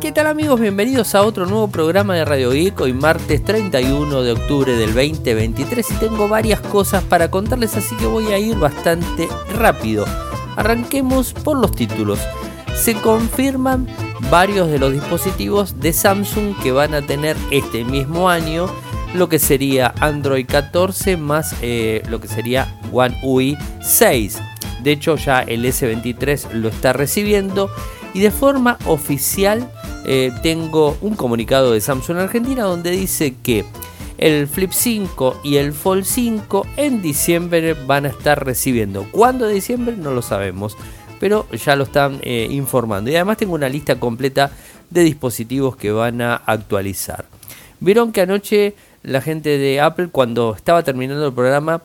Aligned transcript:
¿Qué 0.00 0.12
tal 0.12 0.28
amigos? 0.28 0.58
Bienvenidos 0.58 1.14
a 1.14 1.20
otro 1.20 1.44
nuevo 1.44 1.68
programa 1.68 2.14
de 2.14 2.24
Radio 2.24 2.52
Geek. 2.52 2.80
Hoy 2.80 2.94
martes 2.94 3.44
31 3.44 4.22
de 4.22 4.32
octubre 4.32 4.72
del 4.72 4.94
2023 4.94 5.90
y 5.90 5.94
tengo 5.96 6.26
varias 6.26 6.58
cosas 6.60 7.04
para 7.04 7.30
contarles, 7.30 7.76
así 7.76 7.94
que 7.96 8.06
voy 8.06 8.28
a 8.28 8.38
ir 8.38 8.56
bastante 8.56 9.28
rápido. 9.52 10.06
Arranquemos 10.56 11.34
por 11.34 11.58
los 11.58 11.72
títulos. 11.72 12.18
Se 12.74 12.94
confirman 12.94 13.88
varios 14.30 14.70
de 14.70 14.78
los 14.78 14.90
dispositivos 14.90 15.78
de 15.80 15.92
Samsung 15.92 16.56
que 16.62 16.72
van 16.72 16.94
a 16.94 17.02
tener 17.02 17.36
este 17.50 17.84
mismo 17.84 18.30
año 18.30 18.70
lo 19.12 19.28
que 19.28 19.38
sería 19.38 19.92
Android 20.00 20.46
14 20.46 21.18
más 21.18 21.54
eh, 21.60 22.02
lo 22.08 22.22
que 22.22 22.28
sería 22.28 22.74
One 22.90 23.18
UI 23.22 23.58
6. 23.82 24.40
De 24.82 24.92
hecho 24.92 25.16
ya 25.16 25.42
el 25.42 25.66
S23 25.66 26.52
lo 26.52 26.70
está 26.70 26.94
recibiendo 26.94 27.70
y 28.14 28.20
de 28.20 28.30
forma 28.30 28.78
oficial 28.86 29.70
eh, 30.04 30.32
tengo 30.42 30.96
un 31.00 31.14
comunicado 31.14 31.72
de 31.72 31.80
Samsung 31.80 32.18
Argentina 32.18 32.64
donde 32.64 32.90
dice 32.90 33.34
que 33.42 33.64
el 34.18 34.48
Flip 34.48 34.72
5 34.72 35.40
y 35.44 35.56
el 35.56 35.72
Fold 35.72 36.04
5 36.04 36.66
en 36.76 37.00
diciembre 37.00 37.74
van 37.74 38.06
a 38.06 38.08
estar 38.08 38.44
recibiendo. 38.44 39.06
¿Cuándo 39.10 39.46
de 39.46 39.54
diciembre? 39.54 39.96
No 39.96 40.12
lo 40.12 40.22
sabemos, 40.22 40.76
pero 41.18 41.46
ya 41.50 41.76
lo 41.76 41.84
están 41.84 42.18
eh, 42.22 42.48
informando. 42.50 43.10
Y 43.10 43.16
además 43.16 43.38
tengo 43.38 43.54
una 43.54 43.68
lista 43.68 43.98
completa 43.98 44.50
de 44.90 45.02
dispositivos 45.02 45.76
que 45.76 45.90
van 45.90 46.20
a 46.20 46.34
actualizar. 46.34 47.24
Vieron 47.80 48.12
que 48.12 48.20
anoche 48.20 48.74
la 49.02 49.22
gente 49.22 49.56
de 49.56 49.80
Apple 49.80 50.08
cuando 50.12 50.54
estaba 50.54 50.82
terminando 50.82 51.26
el 51.26 51.32
programa 51.32 51.82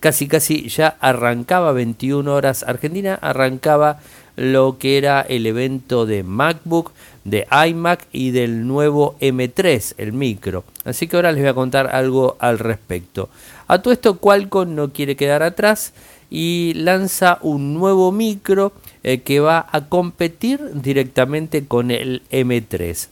casi 0.00 0.28
casi 0.28 0.68
ya 0.68 0.96
arrancaba 1.00 1.72
21 1.72 2.32
horas 2.32 2.62
Argentina, 2.62 3.18
arrancaba 3.20 4.00
lo 4.38 4.78
que 4.78 4.98
era 4.98 5.20
el 5.20 5.46
evento 5.46 6.06
de 6.06 6.22
MacBook, 6.22 6.92
de 7.24 7.46
iMac 7.68 8.06
y 8.12 8.30
del 8.30 8.68
nuevo 8.68 9.16
M3, 9.20 9.94
el 9.98 10.12
micro. 10.12 10.64
Así 10.84 11.08
que 11.08 11.16
ahora 11.16 11.32
les 11.32 11.42
voy 11.42 11.50
a 11.50 11.54
contar 11.54 11.88
algo 11.94 12.36
al 12.38 12.60
respecto. 12.60 13.28
A 13.66 13.82
todo 13.82 13.92
esto 13.92 14.18
Qualcomm 14.18 14.76
no 14.76 14.92
quiere 14.92 15.16
quedar 15.16 15.42
atrás 15.42 15.92
y 16.30 16.72
lanza 16.76 17.38
un 17.42 17.74
nuevo 17.74 18.12
micro 18.12 18.72
eh, 19.02 19.22
que 19.22 19.40
va 19.40 19.66
a 19.72 19.88
competir 19.88 20.60
directamente 20.72 21.66
con 21.66 21.90
el 21.90 22.22
M3. 22.30 23.08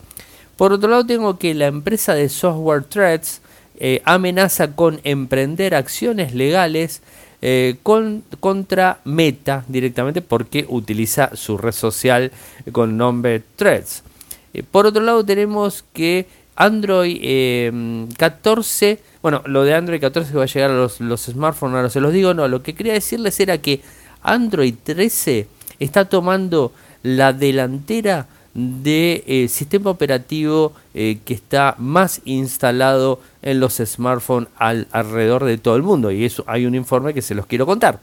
Por 0.56 0.72
otro 0.72 0.88
lado 0.88 1.06
tengo 1.06 1.38
que 1.38 1.54
la 1.54 1.66
empresa 1.66 2.14
de 2.14 2.28
software 2.28 2.84
Threads 2.84 3.40
eh, 3.78 4.00
amenaza 4.04 4.76
con 4.76 5.00
emprender 5.02 5.74
acciones 5.74 6.34
legales 6.34 7.02
eh, 7.42 7.76
con, 7.82 8.24
contra 8.40 9.00
Meta 9.04 9.64
directamente 9.68 10.22
porque 10.22 10.66
utiliza 10.68 11.34
su 11.34 11.58
red 11.58 11.72
social 11.72 12.32
con 12.72 12.96
nombre 12.96 13.42
Threads. 13.56 14.02
Eh, 14.54 14.62
por 14.62 14.86
otro 14.86 15.02
lado 15.02 15.24
tenemos 15.24 15.84
que 15.92 16.26
Android 16.56 18.10
14, 18.16 18.98
bueno, 19.20 19.42
lo 19.44 19.64
de 19.64 19.74
Android 19.74 20.00
14 20.00 20.32
que 20.32 20.38
va 20.38 20.44
a 20.44 20.46
llegar 20.46 20.70
a 20.70 20.74
los, 20.74 21.00
los 21.00 21.24
smartphones, 21.24 21.76
ahora 21.76 21.90
se 21.90 22.00
los 22.00 22.12
digo, 22.12 22.32
no, 22.32 22.48
lo 22.48 22.62
que 22.62 22.74
quería 22.74 22.94
decirles 22.94 23.38
era 23.40 23.58
que 23.58 23.82
Android 24.22 24.74
13 24.82 25.48
está 25.78 26.06
tomando 26.06 26.72
la 27.02 27.32
delantera 27.32 28.26
de 28.56 29.22
eh, 29.26 29.48
sistema 29.48 29.90
operativo 29.90 30.72
eh, 30.94 31.18
que 31.26 31.34
está 31.34 31.74
más 31.78 32.22
instalado 32.24 33.20
en 33.42 33.60
los 33.60 33.74
smartphones 33.74 34.48
alrededor 34.56 35.44
de 35.44 35.58
todo 35.58 35.76
el 35.76 35.82
mundo. 35.82 36.10
Y 36.10 36.24
eso 36.24 36.42
hay 36.46 36.64
un 36.64 36.74
informe 36.74 37.12
que 37.12 37.20
se 37.20 37.34
los 37.34 37.44
quiero 37.44 37.66
contar. 37.66 38.00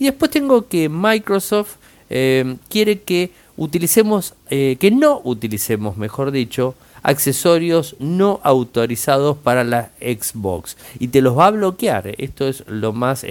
Y 0.00 0.06
después 0.06 0.32
tengo 0.32 0.66
que 0.66 0.88
Microsoft 0.88 1.76
eh, 2.10 2.56
quiere 2.68 3.02
que 3.02 3.30
utilicemos, 3.56 4.34
que 4.48 4.90
no 4.92 5.20
utilicemos, 5.24 5.96
mejor 5.96 6.30
dicho, 6.30 6.74
accesorios 7.02 7.96
no 7.98 8.40
autorizados 8.42 9.36
para 9.36 9.62
la 9.62 9.90
Xbox. 10.00 10.76
Y 10.98 11.08
te 11.08 11.20
los 11.20 11.38
va 11.38 11.46
a 11.46 11.50
bloquear. 11.50 12.14
Esto 12.18 12.48
es 12.48 12.64
lo 12.66 12.92
más, 12.92 13.24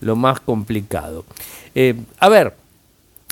lo 0.00 0.16
más 0.16 0.38
complicado. 0.40 1.24
a 2.20 2.28
ver, 2.28 2.54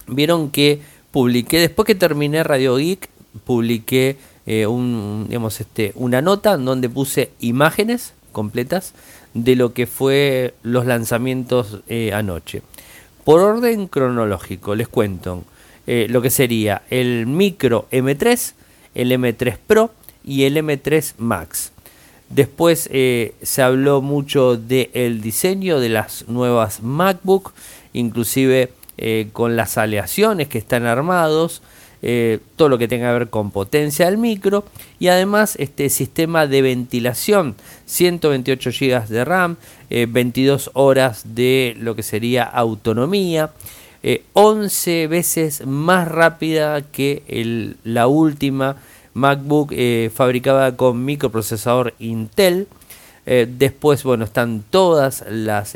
vieron 0.08 0.50
que 0.50 0.80
publiqué, 1.14 1.60
después 1.60 1.86
que 1.86 1.94
terminé 1.94 2.42
Radio 2.42 2.74
Geek, 2.74 3.08
publiqué 3.44 4.16
eh, 4.46 4.66
un, 4.66 5.26
digamos, 5.28 5.60
este, 5.60 5.92
una 5.94 6.20
nota 6.20 6.56
donde 6.56 6.88
puse 6.88 7.30
imágenes 7.38 8.14
completas 8.32 8.94
de 9.32 9.54
lo 9.54 9.72
que 9.72 9.86
fue 9.86 10.54
los 10.64 10.86
lanzamientos 10.86 11.82
eh, 11.86 12.12
anoche. 12.12 12.62
Por 13.22 13.42
orden 13.42 13.86
cronológico, 13.86 14.74
les 14.74 14.88
cuento 14.88 15.44
eh, 15.86 16.08
lo 16.10 16.20
que 16.20 16.30
sería 16.30 16.82
el 16.90 17.28
micro 17.28 17.86
M3, 17.92 18.54
el 18.96 19.12
M3 19.12 19.56
Pro 19.68 19.92
y 20.24 20.42
el 20.42 20.56
M3 20.56 21.14
Max. 21.18 21.70
Después 22.28 22.90
se 22.90 23.62
habló 23.62 24.02
mucho 24.02 24.56
del 24.56 25.20
diseño 25.20 25.78
de 25.78 25.90
las 25.90 26.26
nuevas 26.26 26.82
MacBook, 26.82 27.52
inclusive 27.92 28.72
eh, 28.96 29.28
con 29.32 29.56
las 29.56 29.76
aleaciones 29.76 30.46
que 30.46 30.58
están 30.58 30.86
armados, 30.86 31.62
eh, 32.00 32.38
todo 32.54 32.68
lo 32.68 32.78
que 32.78 32.86
tenga 32.86 33.08
que 33.08 33.18
ver 33.18 33.28
con 33.28 33.50
potencia 33.50 34.06
del 34.06 34.18
micro 34.18 34.64
y 35.00 35.08
además 35.08 35.56
este 35.58 35.90
sistema 35.90 36.46
de 36.46 36.62
ventilación, 36.62 37.56
128 37.86 38.70
GB 38.70 39.08
de 39.08 39.24
RAM, 39.24 39.56
22 39.90 40.66
eh, 40.66 40.70
horas 40.74 41.22
de 41.34 41.76
lo 41.80 41.96
que 41.96 42.04
sería 42.04 42.44
autonomía, 42.44 43.50
11 44.34 45.08
veces 45.08 45.66
más 45.66 46.06
rápida 46.06 46.82
que 46.82 47.74
la 47.82 48.06
última 48.06 48.76
MacBook 49.14 49.72
fabricada 50.14 50.76
con 50.76 51.04
microprocesador 51.04 51.94
Intel. 51.98 52.68
después, 53.24 54.04
bueno, 54.04 54.24
están 54.24 54.62
todas 54.70 55.24
las 55.30 55.74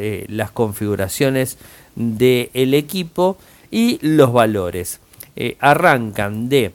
configuraciones 0.52 1.56
del 1.98 2.74
equipo 2.74 3.36
y 3.70 3.98
los 4.00 4.32
valores. 4.32 5.00
Eh, 5.36 5.56
arrancan 5.60 6.48
de, 6.48 6.72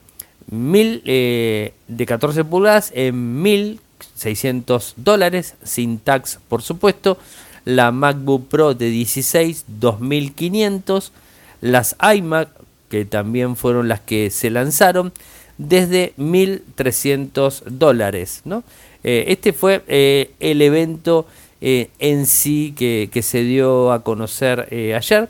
mil, 0.50 1.02
eh, 1.06 1.74
de 1.88 2.06
14 2.06 2.44
pulgadas 2.44 2.92
en 2.94 3.42
1600 3.42 4.94
dólares, 4.98 5.56
sin 5.64 5.98
tax 6.00 6.40
por 6.48 6.62
supuesto. 6.62 7.18
La 7.66 7.92
MacBook 7.92 8.50
Pro 8.50 8.74
de 8.74 8.90
16, 8.90 9.66
2500. 9.68 11.14
Las 11.62 11.96
iMac, 12.16 12.50
que 12.90 13.06
también 13.06 13.56
fueron 13.56 13.88
las 13.88 14.02
que 14.02 14.30
se 14.30 14.50
lanzaron, 14.50 15.14
desde 15.58 16.14
1300 16.18 17.64
dólares. 17.68 18.42
¿no? 18.44 18.66
Eh, 19.06 19.26
este 19.30 19.54
fue 19.54 19.84
el 20.40 20.62
evento 20.62 21.26
eh, 21.66 21.92
en 22.00 22.26
sí 22.26 22.74
que, 22.78 23.10
se 23.24 23.42
dio 23.44 23.94
a 23.94 24.04
conocer 24.04 24.68
eh, 24.70 24.96
ayer. 24.96 25.30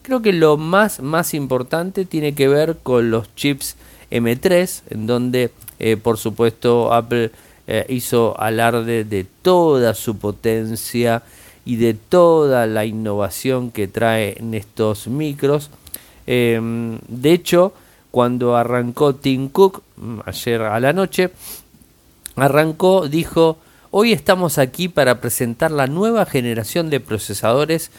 Creo 0.00 0.22
que 0.22 0.32
lo 0.32 0.56
más, 0.56 1.00
más 1.00 1.34
importante 1.34 2.06
tiene 2.06 2.34
que 2.34 2.48
ver 2.48 2.78
con 2.82 3.10
los 3.10 3.34
chips 3.34 3.76
M3, 4.10 4.84
en 4.88 5.06
donde 5.06 5.50
eh, 5.78 5.98
por 5.98 6.16
supuesto 6.16 6.94
Apple 6.94 7.30
hizo 7.88 8.40
alarde 8.40 9.04
de 9.04 9.26
toda 9.42 9.92
su 9.92 10.16
potencia 10.16 11.24
y 11.64 11.76
de 11.76 11.94
toda 11.94 12.66
la 12.66 12.86
innovación 12.86 13.70
que 13.70 13.86
trae 13.86 14.36
en 14.38 14.54
estos 14.54 15.08
micros. 15.08 15.70
Em, 16.26 17.00
de 17.08 17.32
hecho, 17.32 17.74
cuando 18.12 18.56
arrancó 18.56 19.16
Tim 19.16 19.50
Cook, 19.50 19.82
mm, 19.96 20.20
ayer 20.24 20.62
a 20.62 20.80
la 20.80 20.92
noche, 20.94 21.32
arrancó, 22.36 23.08
dijo, 23.08 23.58
Hoy 23.98 24.12
estamos 24.12 24.58
aquí 24.58 24.88
para 24.88 25.22
presentar 25.22 25.70
la 25.70 25.86
nueva 25.86 26.26
generación 26.26 26.90
de 26.90 27.00
procesadores 27.00 27.90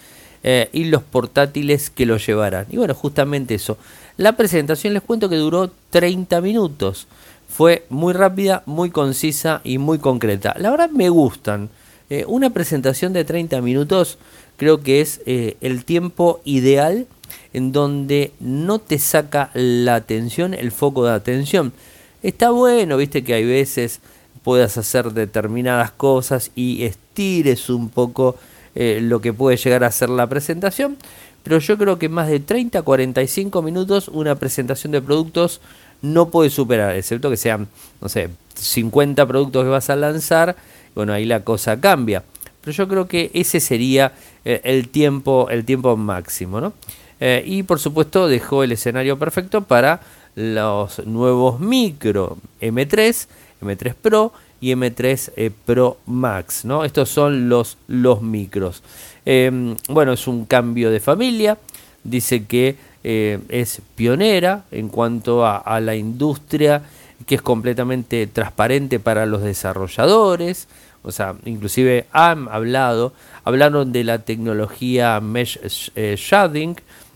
eh, 0.43 0.69
y 0.71 0.83
los 0.83 1.01
portátiles 1.01 1.89
que 1.89 2.05
lo 2.05 2.17
llevarán. 2.17 2.67
Y 2.69 2.77
bueno, 2.77 2.93
justamente 2.93 3.55
eso. 3.55 3.79
La 4.15 4.33
presentación 4.33 4.93
les 4.93 5.01
cuento 5.01 5.27
que 5.27 5.37
duró 5.37 5.71
30 5.89 6.39
minutos. 6.41 7.07
Fue 7.49 7.87
muy 7.89 8.13
rápida, 8.13 8.61
muy 8.67 8.91
concisa 8.91 9.61
y 9.63 9.79
muy 9.79 9.97
concreta. 9.97 10.53
La 10.59 10.69
verdad 10.69 10.91
me 10.91 11.09
gustan. 11.09 11.71
Eh, 12.11 12.25
una 12.27 12.51
presentación 12.51 13.11
de 13.11 13.23
30 13.25 13.59
minutos 13.61 14.19
creo 14.55 14.83
que 14.83 15.01
es 15.01 15.21
eh, 15.25 15.57
el 15.61 15.83
tiempo 15.83 16.41
ideal 16.45 17.07
en 17.53 17.71
donde 17.71 18.33
no 18.39 18.77
te 18.77 18.99
saca 18.99 19.49
la 19.55 19.95
atención, 19.95 20.53
el 20.53 20.71
foco 20.71 21.05
de 21.05 21.13
atención. 21.13 21.73
Está 22.21 22.51
bueno, 22.51 22.97
viste 22.97 23.23
que 23.23 23.33
hay 23.33 23.45
veces 23.45 23.99
puedas 24.47 24.77
hacer 24.77 25.11
determinadas 25.11 25.91
cosas 25.91 26.51
y 26.55 26.85
estires 26.85 27.69
un 27.69 27.89
poco 27.89 28.37
eh, 28.75 28.99
lo 29.01 29.19
que 29.19 29.33
puede 29.33 29.57
llegar 29.57 29.83
a 29.83 29.91
ser 29.91 30.07
la 30.07 30.25
presentación. 30.27 30.95
Pero 31.43 31.59
yo 31.59 31.77
creo 31.77 31.99
que 31.99 32.07
más 32.07 32.29
de 32.29 32.39
30 32.39 32.81
45 32.81 33.61
minutos 33.61 34.07
una 34.07 34.35
presentación 34.35 34.93
de 34.93 35.01
productos 35.01 35.59
no 36.01 36.29
puede 36.29 36.49
superar, 36.49 36.95
excepto 36.95 37.29
que 37.29 37.35
sean, 37.35 37.67
no 37.99 38.07
sé, 38.07 38.29
50 38.55 39.25
productos 39.25 39.65
que 39.65 39.69
vas 39.69 39.89
a 39.89 39.97
lanzar. 39.97 40.55
Bueno, 40.95 41.11
ahí 41.11 41.25
la 41.25 41.41
cosa 41.41 41.77
cambia. 41.81 42.23
Pero 42.61 42.71
yo 42.71 42.87
creo 42.87 43.05
que 43.05 43.31
ese 43.33 43.59
sería 43.59 44.13
eh, 44.45 44.61
el, 44.63 44.87
tiempo, 44.87 45.49
el 45.49 45.65
tiempo 45.65 45.97
máximo, 45.97 46.61
¿no? 46.61 46.71
Eh, 47.19 47.43
y 47.45 47.63
por 47.63 47.79
supuesto 47.79 48.29
dejó 48.29 48.63
el 48.63 48.71
escenario 48.71 49.19
perfecto 49.19 49.65
para 49.65 49.99
los 50.35 51.05
nuevos 51.05 51.59
micro 51.59 52.37
M3, 52.61 53.27
M3 53.61 53.93
Pro 53.95 54.33
y 54.59 54.71
M3 54.71 55.31
eh, 55.35 55.51
Pro 55.65 55.97
Max, 56.05 56.65
¿no? 56.65 56.83
Estos 56.83 57.09
son 57.09 57.49
los, 57.49 57.77
los 57.87 58.21
micros. 58.21 58.83
Em, 59.25 59.75
bueno, 59.89 60.13
es 60.13 60.27
un 60.27 60.45
cambio 60.45 60.89
de 60.89 60.99
familia, 60.99 61.57
dice 62.03 62.45
que 62.45 62.75
eh, 63.03 63.39
es 63.49 63.81
pionera 63.95 64.65
en 64.71 64.89
cuanto 64.89 65.45
a, 65.45 65.79
la 65.79 65.95
industria, 65.95 66.83
que 67.25 67.35
es 67.35 67.41
completamente 67.41 68.27
transparente 68.27 68.99
para 68.99 69.25
los 69.25 69.43
desarrolladores, 69.43 70.67
o 71.03 71.11
sea, 71.11 71.35
inclusive 71.45 72.07
han 72.11 72.47
hablado, 72.49 73.13
hablaron 73.43 73.91
de 73.91 74.03
la 74.03 74.19
tecnología 74.19 75.19
Mesh 75.21 75.59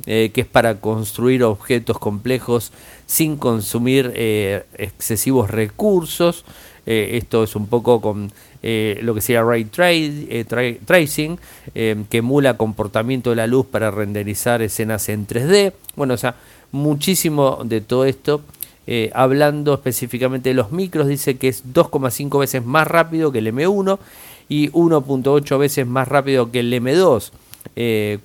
eh, 0.06 0.32
que 0.34 0.42
es 0.42 0.48
para 0.48 0.80
construir 0.80 1.44
objetos 1.44 2.00
complejos 2.00 2.72
sin 3.06 3.38
consumir 3.38 4.14
excesivos 4.78 5.50
recursos. 5.50 6.46
Eh, 6.86 7.18
esto 7.18 7.44
es 7.44 7.56
un 7.56 7.68
poco 7.68 8.02
con 8.02 8.32
eh, 8.64 9.00
lo 9.04 9.14
que 9.14 9.22
sería 9.22 9.44
ray 9.44 9.70
eh, 9.78 10.80
tracing, 10.86 11.38
que 11.74 12.18
emula 12.18 12.58
comportamiento 12.58 13.30
de 13.30 13.36
la 13.36 13.48
luz 13.48 13.66
para 13.66 13.92
renderizar 13.92 14.62
escenas 14.62 15.10
en 15.10 15.28
3D. 15.28 15.74
Bueno, 15.96 16.16
o 16.16 16.18
sea, 16.18 16.36
muchísimo 16.72 17.60
de 17.64 17.82
todo 17.82 18.06
esto. 18.06 18.42
hablando 19.14 19.74
específicamente 19.74 20.50
de 20.50 20.56
los 20.56 20.72
micros, 20.72 21.08
dice 21.08 21.38
que 21.38 21.48
es 21.48 21.64
2,5 21.66 22.40
veces 22.40 22.66
más 22.66 22.88
rápido 22.88 23.32
que 23.32 23.40
el 23.40 23.48
M1 23.48 24.00
y 24.50 24.70
1.8 24.72 25.58
veces 25.58 25.88
más 25.88 26.08
rápido 26.08 26.52
que 26.52 26.60
el 26.60 26.74
M2. 26.74 27.32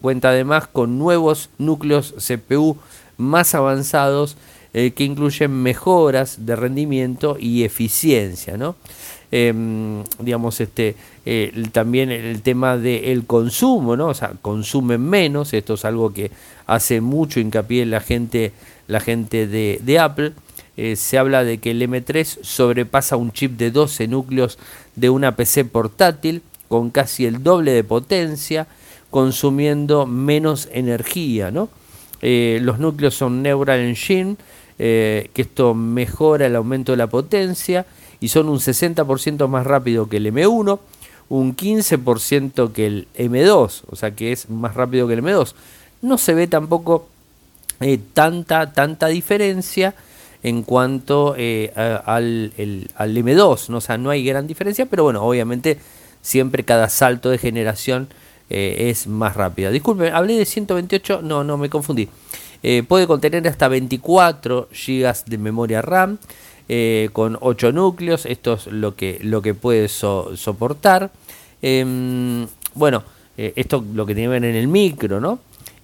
Cuenta 0.01 0.31
además 0.31 0.67
con 0.67 0.99
nuevos 0.99 1.51
núcleos 1.59 2.15
CPU 2.19 2.77
más 3.17 3.55
avanzados 3.55 4.37
eh, 4.79 4.91
que 4.91 5.05
incluyen 5.05 5.51
mejoras 5.63 6.45
de 6.45 6.55
rendimiento 6.55 7.39
y 7.41 7.65
eficiencia, 7.65 8.59
¿no? 8.59 8.77
Em, 9.33 10.05
digamos, 10.21 10.61
este, 10.61 10.95
eh, 11.25 11.51
también 11.73 12.11
el 12.11 12.43
tema 12.43 12.77
del 12.77 13.25
consumo, 13.25 13.97
¿no? 13.97 14.09
O 14.09 14.15
sea, 14.15 14.33
consumen 14.43 15.01
menos, 15.01 15.55
esto 15.55 15.75
es 15.75 15.85
algo 15.87 16.13
que 16.13 16.31
hace 16.67 17.01
mucho 17.01 17.41
hincapié 17.41 17.87
la 17.87 18.01
gente, 18.01 18.53
la 18.87 19.01
gente 19.01 19.47
de, 19.47 19.99
Apple. 19.99 20.33
Eh, 20.77 20.97
se 20.97 21.17
habla 21.17 21.43
de 21.43 21.57
que 21.57 21.71
el 21.71 21.81
M3 21.81 22.43
sobrepasa 22.43 23.17
un 23.17 23.33
chip 23.33 23.57
de 23.57 23.71
12 23.71 24.09
núcleos 24.09 24.59
de 24.95 25.09
una 25.09 25.37
PC 25.37 25.65
portátil 25.65 26.43
con 26.69 26.91
casi 26.91 27.25
el 27.25 27.43
doble 27.43 27.73
de 27.73 27.83
potencia, 27.83 28.67
consumiendo 29.17 30.05
menos 30.05 30.69
energía, 30.73 31.51
¿no? 31.51 31.71
los 32.21 32.79
núcleos 32.79 33.15
son 33.15 33.41
Neural 33.41 33.81
Engine, 33.81 34.37
eh, 34.79 35.31
que 35.33 35.41
esto 35.41 35.73
mejora 35.73 36.45
el 36.45 36.55
aumento 36.55 36.93
de 36.93 36.99
la 36.99 37.07
potencia 37.07 37.87
y 38.21 38.29
son 38.29 38.51
un 38.51 38.59
60% 38.59 39.49
más 39.49 39.67
rápido 39.67 40.07
que 40.07 40.19
el 40.19 40.27
M1, 40.27 40.79
un 41.31 41.57
15% 41.57 42.73
que 42.73 42.87
el 42.87 43.09
M2, 43.17 43.85
o 43.89 43.97
sea 43.97 44.11
que 44.11 44.33
es 44.33 44.51
más 44.51 44.75
rápido 44.75 45.09
que 45.09 45.15
el 45.15 45.23
M2. 45.23 45.55
No 46.03 46.19
se 46.19 46.35
ve 46.35 46.47
tampoco 46.47 47.09
eh, 47.81 47.99
tanta, 48.13 48.75
tanta 48.75 49.07
diferencia 49.07 49.95
en 50.43 50.63
cuanto 50.63 51.35
eh, 51.39 51.73
al, 51.75 52.53
al, 52.97 53.17
M2, 53.17 53.71
¿no? 53.71 53.79
o 53.79 53.81
sea, 53.81 53.97
no 53.97 54.11
hay 54.11 54.23
gran 54.23 54.47
diferencia, 54.47 54.85
pero 54.85 55.05
bueno, 55.05 55.25
obviamente 55.25 55.79
siempre 56.21 56.65
cada 56.65 56.91
salto 56.91 57.31
de 57.31 57.39
generación 57.39 58.09
es 58.49 59.07
más 59.07 59.35
rápida. 59.35 59.71
Disculpen, 59.71 60.15
hablé 60.15 60.35
de 60.35 60.45
128, 60.45 61.21
no, 61.23 61.43
no, 61.45 61.59
me 61.59 61.69
confundí. 61.69 62.09
Eh, 62.63 62.83
puede 62.87 63.07
contener 63.07 63.47
hasta 63.49 63.69
24 63.69 64.69
GB 64.71 65.25
de 65.27 65.39
memoria 65.39 65.83
RAM 65.83 66.19
eh, 66.69 67.11
con 67.13 67.39
8 67.41 67.73
núcleos. 67.73 68.27
Esto 68.27 68.55
es 68.55 68.67
lo 68.67 68.97
que, 68.97 69.19
lo 69.23 69.43
que 69.43 69.55
puede 69.55 69.89
soportar. 69.89 71.11
Em, 71.63 72.47
bueno, 72.75 73.05
eh, 73.37 73.53
esto 73.57 73.85
lo 73.95 74.07
que 74.07 74.15
tiene 74.15 74.27
que 74.27 74.41
ver 74.41 74.45
en 74.45 74.57
el 74.57 74.69
micro, 74.69 75.21
¿no? 75.21 75.39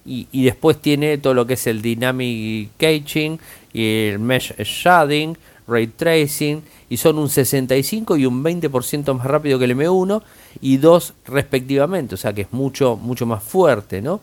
Y, 0.05 0.43
después 0.43 0.79
tiene 0.81 1.17
todo 1.17 1.33
lo 1.33 1.47
que 1.47 1.53
es 1.53 1.65
el 1.65 1.81
Dynamic 1.81 2.71
Caching 2.77 3.37
y 3.71 4.07
el 4.07 4.19
Mesh 4.19 4.53
Shading, 4.57 5.37
Ray 5.65 5.87
Tracing, 5.87 6.61
y 6.89 6.97
son 6.97 7.17
un 7.17 7.29
65 7.29 8.17
y 8.17 8.25
un 8.25 8.43
20% 8.43 9.13
más 9.13 9.25
rápido 9.25 9.57
que 9.57 9.63
el 9.63 9.77
M1 9.77 10.21
y 10.61 10.77
2 10.77 11.13
respectivamente, 11.25 12.15
o 12.15 12.17
sea 12.17 12.33
que 12.33 12.41
es 12.41 12.53
mucho, 12.53 12.95
mucho 12.95 13.25
más 13.25 13.43
fuerte, 13.43 14.01
¿no? 14.01 14.21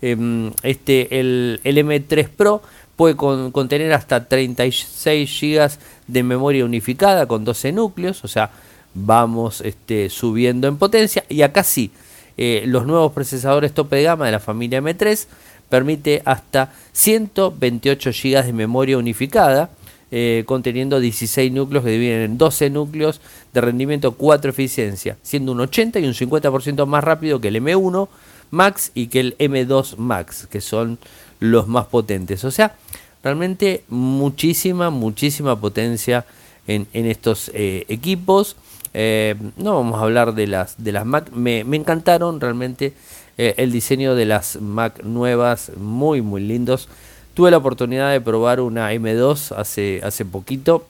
Em, 0.00 0.52
este, 0.62 1.20
el, 1.20 1.60
M3 1.64 2.28
Pro 2.28 2.62
puede 2.96 3.16
contener 3.16 3.92
hasta 3.92 4.26
36 4.26 5.40
GB 5.40 5.70
de 6.08 6.22
memoria 6.22 6.64
unificada 6.64 7.26
con 7.26 7.44
12 7.44 7.72
núcleos, 7.72 8.24
o 8.24 8.28
sea, 8.28 8.50
vamos 8.94 9.60
este, 9.60 10.10
subiendo 10.10 10.68
en 10.68 10.76
potencia. 10.76 11.24
Y 11.28 11.42
acá 11.42 11.62
sí, 11.62 11.92
eh, 12.36 12.64
los 12.66 12.86
nuevos 12.86 13.12
procesadores 13.12 13.72
tope 13.72 13.96
de 13.96 14.02
gama 14.04 14.26
de 14.26 14.32
la 14.32 14.40
familia 14.40 14.80
M3 14.80 15.26
permite 15.68 16.20
hasta 16.24 16.72
128 16.92 18.10
GB 18.10 18.44
de 18.44 18.52
memoria 18.52 18.98
unificada, 18.98 19.70
eh, 20.14 20.44
conteniendo 20.44 21.00
16 21.00 21.50
núcleos 21.52 21.82
que 21.82 21.90
dividen 21.90 22.20
en 22.20 22.36
12 22.36 22.68
núcleos 22.68 23.22
de 23.54 23.62
rendimiento 23.62 24.12
4 24.12 24.50
eficiencia, 24.50 25.16
siendo 25.22 25.52
un 25.52 25.60
80 25.60 26.00
y 26.00 26.04
un 26.04 26.12
50% 26.12 26.84
más 26.84 27.02
rápido 27.02 27.40
que 27.40 27.48
el 27.48 27.56
M1 27.56 28.08
Max 28.50 28.92
y 28.94 29.06
que 29.06 29.20
el 29.20 29.38
M2 29.38 29.96
Max, 29.96 30.46
que 30.50 30.60
son 30.60 30.98
los 31.40 31.66
más 31.66 31.86
potentes. 31.86 32.44
O 32.44 32.50
sea, 32.50 32.76
realmente 33.24 33.84
muchísima, 33.88 34.90
muchísima 34.90 35.58
potencia 35.58 36.26
en, 36.66 36.86
estos 36.92 37.50
eh, 37.54 37.86
equipos. 37.88 38.56
Eh, 38.92 39.34
no 39.56 39.76
vamos 39.76 39.98
a 39.98 40.02
hablar 40.02 40.34
de 40.34 40.46
las, 40.46 40.74
de 40.84 40.92
las 40.92 41.06
Mac. 41.06 41.30
Me, 41.32 41.60
encantaron 41.60 42.38
realmente 42.38 42.92
el 43.38 43.72
diseño 43.72 44.14
de 44.14 44.26
las 44.26 44.60
Mac 44.60 45.02
nuevas, 45.04 45.72
muy, 45.78 46.20
muy 46.20 46.42
lindos. 46.42 46.90
Tuve 47.34 47.50
la 47.50 47.56
oportunidad 47.56 48.10
de 48.10 48.20
probar 48.20 48.60
una 48.60 48.92
M2 48.92 49.56
hace, 49.56 50.00
hace 50.02 50.24
poquito 50.24 50.86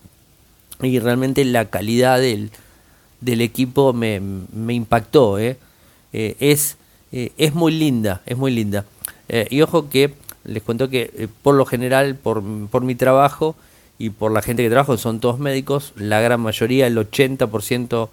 y 0.80 0.98
realmente 0.98 1.44
la 1.44 1.66
calidad 1.66 2.18
del, 2.18 2.50
del 3.20 3.40
equipo 3.40 3.92
me, 3.92 4.20
me 4.20 4.74
impactó. 4.74 5.38
es 5.38 6.76
eh, 7.12 7.32
es 7.36 7.54
muy 7.54 7.72
linda, 7.72 8.22
es 8.24 8.36
muy 8.36 8.50
linda. 8.50 8.86
Eh, 9.28 9.46
y 9.50 9.60
ojo 9.60 9.90
que 9.90 10.14
les 10.44 10.62
cuento 10.62 10.88
que 10.88 11.10
eh, 11.14 11.28
por 11.42 11.54
lo 11.54 11.66
general, 11.66 12.16
por, 12.16 12.42
por, 12.68 12.82
mi 12.82 12.94
trabajo 12.94 13.54
y 13.98 14.10
por 14.10 14.32
la 14.32 14.40
gente 14.40 14.62
que 14.62 14.70
trabajo, 14.70 14.96
son 14.96 15.20
todos 15.20 15.38
médicos, 15.38 15.92
la 15.96 16.20
gran 16.20 16.40
mayoría, 16.40 16.86
el 16.86 16.96
80%, 16.96 18.08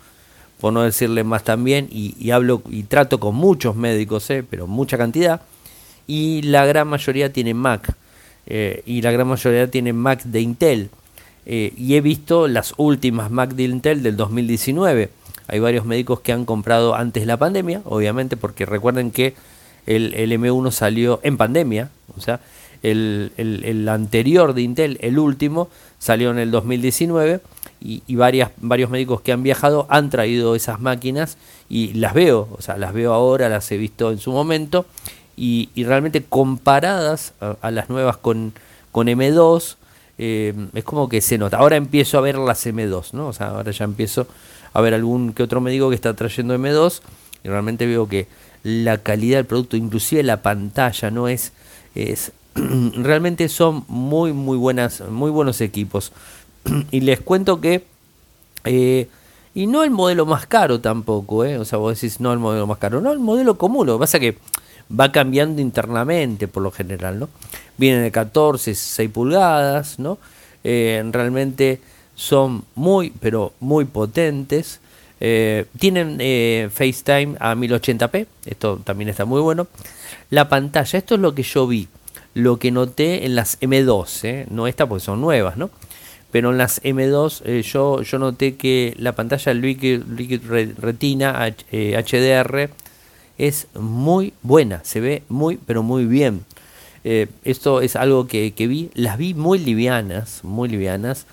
por 0.59 0.73
no 0.73 0.81
decirle 0.81 1.23
más 1.23 1.45
también, 1.45 1.87
y, 1.89 2.31
hablo 2.31 2.61
y 2.69 2.83
trato 2.83 3.19
con 3.21 3.35
muchos 3.35 3.77
médicos, 3.77 4.27
pero 4.49 4.67
mucha 4.67 4.97
cantidad, 4.97 5.41
y 6.05 6.41
la 6.41 6.65
gran 6.65 6.89
mayoría 6.89 7.31
tiene 7.31 7.53
Mac, 7.53 7.95
y 8.49 9.01
la 9.01 9.11
gran 9.11 9.27
mayoría 9.27 9.69
tiene 9.69 9.93
Mac 9.93 10.23
de 10.23 10.41
Intel. 10.41 10.89
y 11.45 11.95
he 11.95 12.01
visto 12.01 12.47
las 12.47 12.73
últimas 12.77 13.29
Mac 13.29 13.51
de 13.51 13.63
Intel 13.63 14.03
del 14.03 14.17
2019 14.17 15.09
hay 15.49 15.59
varios 15.59 15.83
médicos 15.83 16.19
que 16.19 16.31
han 16.31 16.45
comprado 16.45 16.93
antes 16.95 17.23
de 17.23 17.27
la 17.27 17.37
pandemia, 17.37 17.81
obviamente, 17.85 18.37
porque 18.37 18.67
recuerden 18.67 19.09
que 19.09 19.33
el, 19.87 20.13
M1 20.13 20.69
salió 20.71 21.19
en 21.23 21.37
pandemia, 21.37 21.89
o 22.15 22.21
sea, 22.21 22.39
el, 22.83 23.87
anterior 23.89 24.53
de 24.53 24.61
Intel, 24.61 24.99
el 25.01 25.17
último, 25.17 25.69
salió 25.97 26.29
en 26.29 26.37
el 26.37 26.51
2019 26.51 27.41
y, 27.81 28.15
varias, 28.15 28.51
varios 28.57 28.91
médicos 28.91 29.21
que 29.21 29.31
han 29.31 29.41
viajado 29.41 29.87
han 29.89 30.11
traído 30.11 30.53
esas 30.53 30.79
máquinas 30.79 31.37
y 31.67 31.93
las 31.93 32.13
veo, 32.13 32.47
o 32.55 32.61
sea, 32.61 32.77
las 32.77 32.93
veo 32.93 33.11
ahora, 33.13 33.49
las 33.49 33.71
he 33.71 33.77
visto 33.77 34.11
en 34.11 34.19
su 34.19 34.31
momento 34.31 34.85
y, 35.39 35.83
realmente 35.83 36.23
comparadas 36.23 37.33
a, 37.61 37.71
las 37.71 37.89
nuevas 37.89 38.17
con, 38.17 38.53
con 38.91 39.07
M2, 39.07 39.77
eh, 40.17 40.53
es 40.73 40.83
como 40.83 41.07
que 41.07 41.21
se 41.21 41.37
nota. 41.37 41.57
Ahora 41.57 41.77
empiezo 41.77 42.17
a 42.17 42.21
ver 42.21 42.37
las 42.37 42.65
M2, 42.65 43.13
¿no? 43.13 43.27
O 43.27 43.33
sea, 43.33 43.47
ahora 43.47 43.71
ya 43.71 43.85
empiezo 43.85 44.27
a 44.73 44.81
ver 44.81 44.93
algún 44.93 45.33
que 45.33 45.43
otro 45.43 45.61
médico 45.61 45.89
que 45.89 45.95
está 45.95 46.13
trayendo 46.13 46.55
M2 46.55 47.01
y 47.43 47.47
realmente 47.47 47.85
veo 47.87 48.07
que 48.07 48.27
la 48.63 48.97
calidad 48.97 49.37
del 49.37 49.45
producto, 49.45 49.77
inclusive 49.77 50.21
la 50.23 50.41
pantalla, 50.41 51.09
no 51.09 51.29
es, 51.29 51.53
es 51.95 52.33
realmente 52.55 53.47
son 53.47 53.85
muy 53.87 54.33
muy 54.33 54.57
buenas, 54.57 55.01
muy 55.09 55.31
buenos 55.31 55.61
equipos. 55.61 56.11
y 56.91 56.99
les 56.99 57.21
cuento 57.21 57.61
que 57.61 57.85
eh, 58.65 59.07
y 59.55 59.67
no 59.67 59.83
el 59.83 59.91
modelo 59.91 60.25
más 60.25 60.45
caro 60.45 60.81
tampoco, 60.81 61.45
¿eh? 61.45 61.57
o 61.57 61.65
sea, 61.65 61.79
vos 61.79 61.95
decís 61.95 62.19
no 62.19 62.33
el 62.33 62.39
modelo 62.39 62.67
más 62.67 62.77
caro, 62.77 63.01
no 63.01 63.11
el 63.11 63.19
modelo 63.19 63.57
común, 63.57 63.87
lo 63.87 63.95
que 63.95 63.99
pasa 63.99 64.19
que 64.19 64.37
va 64.97 65.11
cambiando 65.11 65.61
internamente 65.61 66.47
por 66.47 66.63
lo 66.63 66.71
general, 66.71 67.19
¿no? 67.19 67.29
Viene 67.77 67.99
de 67.99 68.11
14, 68.11 68.73
6 68.75 69.09
pulgadas, 69.11 69.99
¿no? 69.99 70.17
Eh, 70.63 71.03
realmente 71.11 71.79
son 72.15 72.65
muy, 72.75 73.13
pero 73.19 73.53
muy 73.59 73.85
potentes. 73.85 74.81
Eh, 75.21 75.65
tienen 75.77 76.17
eh, 76.19 76.69
FaceTime 76.71 77.35
a 77.39 77.55
1080p, 77.55 78.25
esto 78.45 78.81
también 78.83 79.09
está 79.09 79.25
muy 79.25 79.41
bueno. 79.41 79.67
La 80.29 80.49
pantalla, 80.49 80.97
esto 80.97 81.15
es 81.15 81.21
lo 81.21 81.33
que 81.33 81.43
yo 81.43 81.67
vi. 81.67 81.87
lo 82.35 82.59
que 82.59 82.71
noté 82.71 83.25
en 83.25 83.35
las 83.35 83.59
M2, 83.59 84.23
¿eh? 84.23 84.47
no 84.51 84.67
estas 84.67 84.87
porque 84.87 85.03
son 85.03 85.19
nuevas, 85.19 85.57
¿no? 85.57 85.71
Pero 86.31 86.51
en 86.51 86.57
las 86.59 86.81
M2 86.83 87.41
eh, 87.43 87.63
yo, 87.63 88.01
yo 88.03 88.19
noté 88.19 88.55
que 88.55 88.95
la 88.99 89.13
pantalla 89.13 89.53
Liquid, 89.53 90.03
Liquid 90.15 90.41
Retina 90.77 91.53
HDR 91.71 92.69
es 93.39 93.67
muy 93.73 94.33
buena, 94.43 94.83
se 94.83 94.99
ve 94.99 95.23
muy, 95.29 95.57
pero 95.57 95.81
muy 95.81 96.05
bien. 96.05 96.45
esto 97.03 97.81
es 97.81 97.95
algo 97.95 98.27
que, 98.27 98.53
que, 98.53 98.67
vi, 98.67 98.91
las 98.93 99.17
vi 99.17 99.33
muy 99.33 99.57
livianas, 99.57 100.43
muy 100.43 100.69
livianas. 100.69 101.25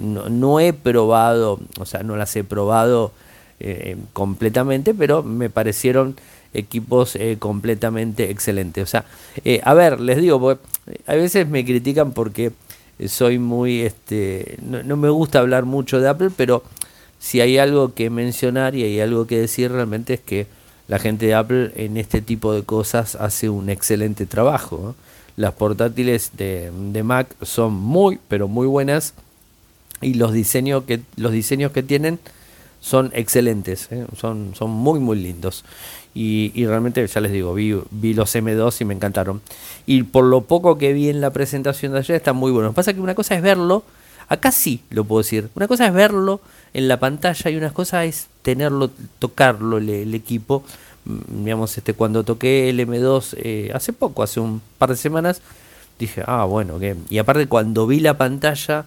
No, 0.00 0.28
no, 0.28 0.60
he 0.60 0.72
probado, 0.72 1.58
o 1.78 1.84
sea, 1.84 2.02
no 2.04 2.16
las 2.16 2.34
he 2.36 2.44
probado 2.44 3.12
completamente, 4.14 4.94
pero 4.94 5.22
me 5.22 5.50
parecieron 5.50 6.16
equipos 6.54 7.16
eh, 7.16 7.36
completamente 7.38 8.30
excelentes. 8.30 8.82
O 8.84 8.86
sea, 8.86 9.04
eh, 9.44 9.60
a 9.64 9.74
ver, 9.74 10.00
les 10.00 10.18
digo, 10.18 10.58
a 11.06 11.14
veces 11.14 11.48
me 11.48 11.64
critican 11.64 12.12
porque 12.12 12.52
soy 13.06 13.38
muy, 13.38 13.80
este, 13.80 14.58
no, 14.62 14.96
me 14.96 15.08
gusta 15.08 15.40
hablar 15.40 15.64
mucho 15.64 16.00
de 16.00 16.08
Apple, 16.08 16.30
pero 16.36 16.62
si 17.18 17.40
hay 17.40 17.58
algo 17.58 17.94
que 17.94 18.10
mencionar 18.10 18.74
y 18.74 18.82
hay 18.82 19.00
algo 19.00 19.26
que 19.26 19.38
decir 19.38 19.72
realmente 19.72 20.14
es 20.14 20.20
que 20.20 20.46
la 20.92 20.98
gente 20.98 21.24
de 21.24 21.32
Apple 21.32 21.72
en 21.76 21.96
este 21.96 22.20
tipo 22.20 22.52
de 22.52 22.64
cosas 22.64 23.14
hace 23.14 23.48
un 23.48 23.70
excelente 23.70 24.26
trabajo. 24.26 24.94
Las 25.36 25.54
portátiles 25.54 26.32
de, 26.36 26.70
Mac 27.02 27.34
son 27.40 27.72
muy, 27.72 28.18
pero 28.28 28.46
muy 28.46 28.66
buenas 28.66 29.14
y 30.02 30.12
los 30.12 30.34
diseños 30.34 30.84
que, 30.84 31.00
los 31.16 31.32
diseños 31.32 31.72
que 31.72 31.82
tienen 31.82 32.18
son 32.82 33.10
excelentes, 33.14 33.88
¿eh? 33.90 34.04
son, 34.18 34.54
son 34.54 34.68
muy, 34.68 35.00
muy 35.00 35.16
lindos. 35.16 35.64
Y, 36.14 36.52
realmente, 36.66 37.06
ya 37.06 37.20
les 37.22 37.32
digo, 37.32 37.54
vi, 37.54 37.74
vi, 37.90 38.12
los 38.12 38.34
M2 38.34 38.82
y 38.82 38.84
me 38.84 38.92
encantaron. 38.92 39.40
Y 39.86 40.02
por 40.02 40.26
lo 40.26 40.42
poco 40.42 40.76
que 40.76 40.92
vi 40.92 41.08
en 41.08 41.22
la 41.22 41.30
presentación 41.30 41.92
de 41.92 42.00
ayer, 42.00 42.16
está 42.16 42.34
muy 42.34 42.52
bueno. 42.52 42.66
Lo 42.66 42.72
que 42.72 42.76
pasa 42.76 42.92
que 42.92 43.00
una 43.00 43.14
cosa 43.14 43.34
es 43.34 43.40
verlo, 43.40 43.82
acá 44.28 44.52
sí 44.52 44.82
lo 44.90 45.04
puedo 45.04 45.22
decir. 45.22 45.48
Una 45.54 45.68
cosa 45.68 45.86
es 45.86 45.94
verlo 45.94 46.42
en 46.74 46.86
la 46.86 47.00
pantalla 47.00 47.50
y 47.50 47.56
una 47.56 47.70
cosa 47.72 48.04
es 48.04 48.26
tenerlo, 48.42 48.90
tocarlo 49.18 49.78
el, 49.78 50.14
equipo. 50.14 50.64
Mm, 51.04 51.44
digamos, 51.44 51.76
este, 51.78 51.94
cuando 51.94 52.24
toqué 52.24 52.68
el 52.68 52.80
M2 52.80 53.34
eh, 53.38 53.70
hace 53.74 53.92
poco, 53.92 54.22
hace 54.22 54.40
un 54.40 54.60
par 54.78 54.90
de 54.90 54.96
semanas, 54.96 55.42
dije, 55.98 56.22
ah, 56.26 56.44
bueno, 56.44 56.78
que 56.78 56.96
y 57.08 57.18
aparte 57.18 57.46
cuando 57.46 57.86
vi 57.86 58.00
la 58.00 58.16
pantalla, 58.18 58.84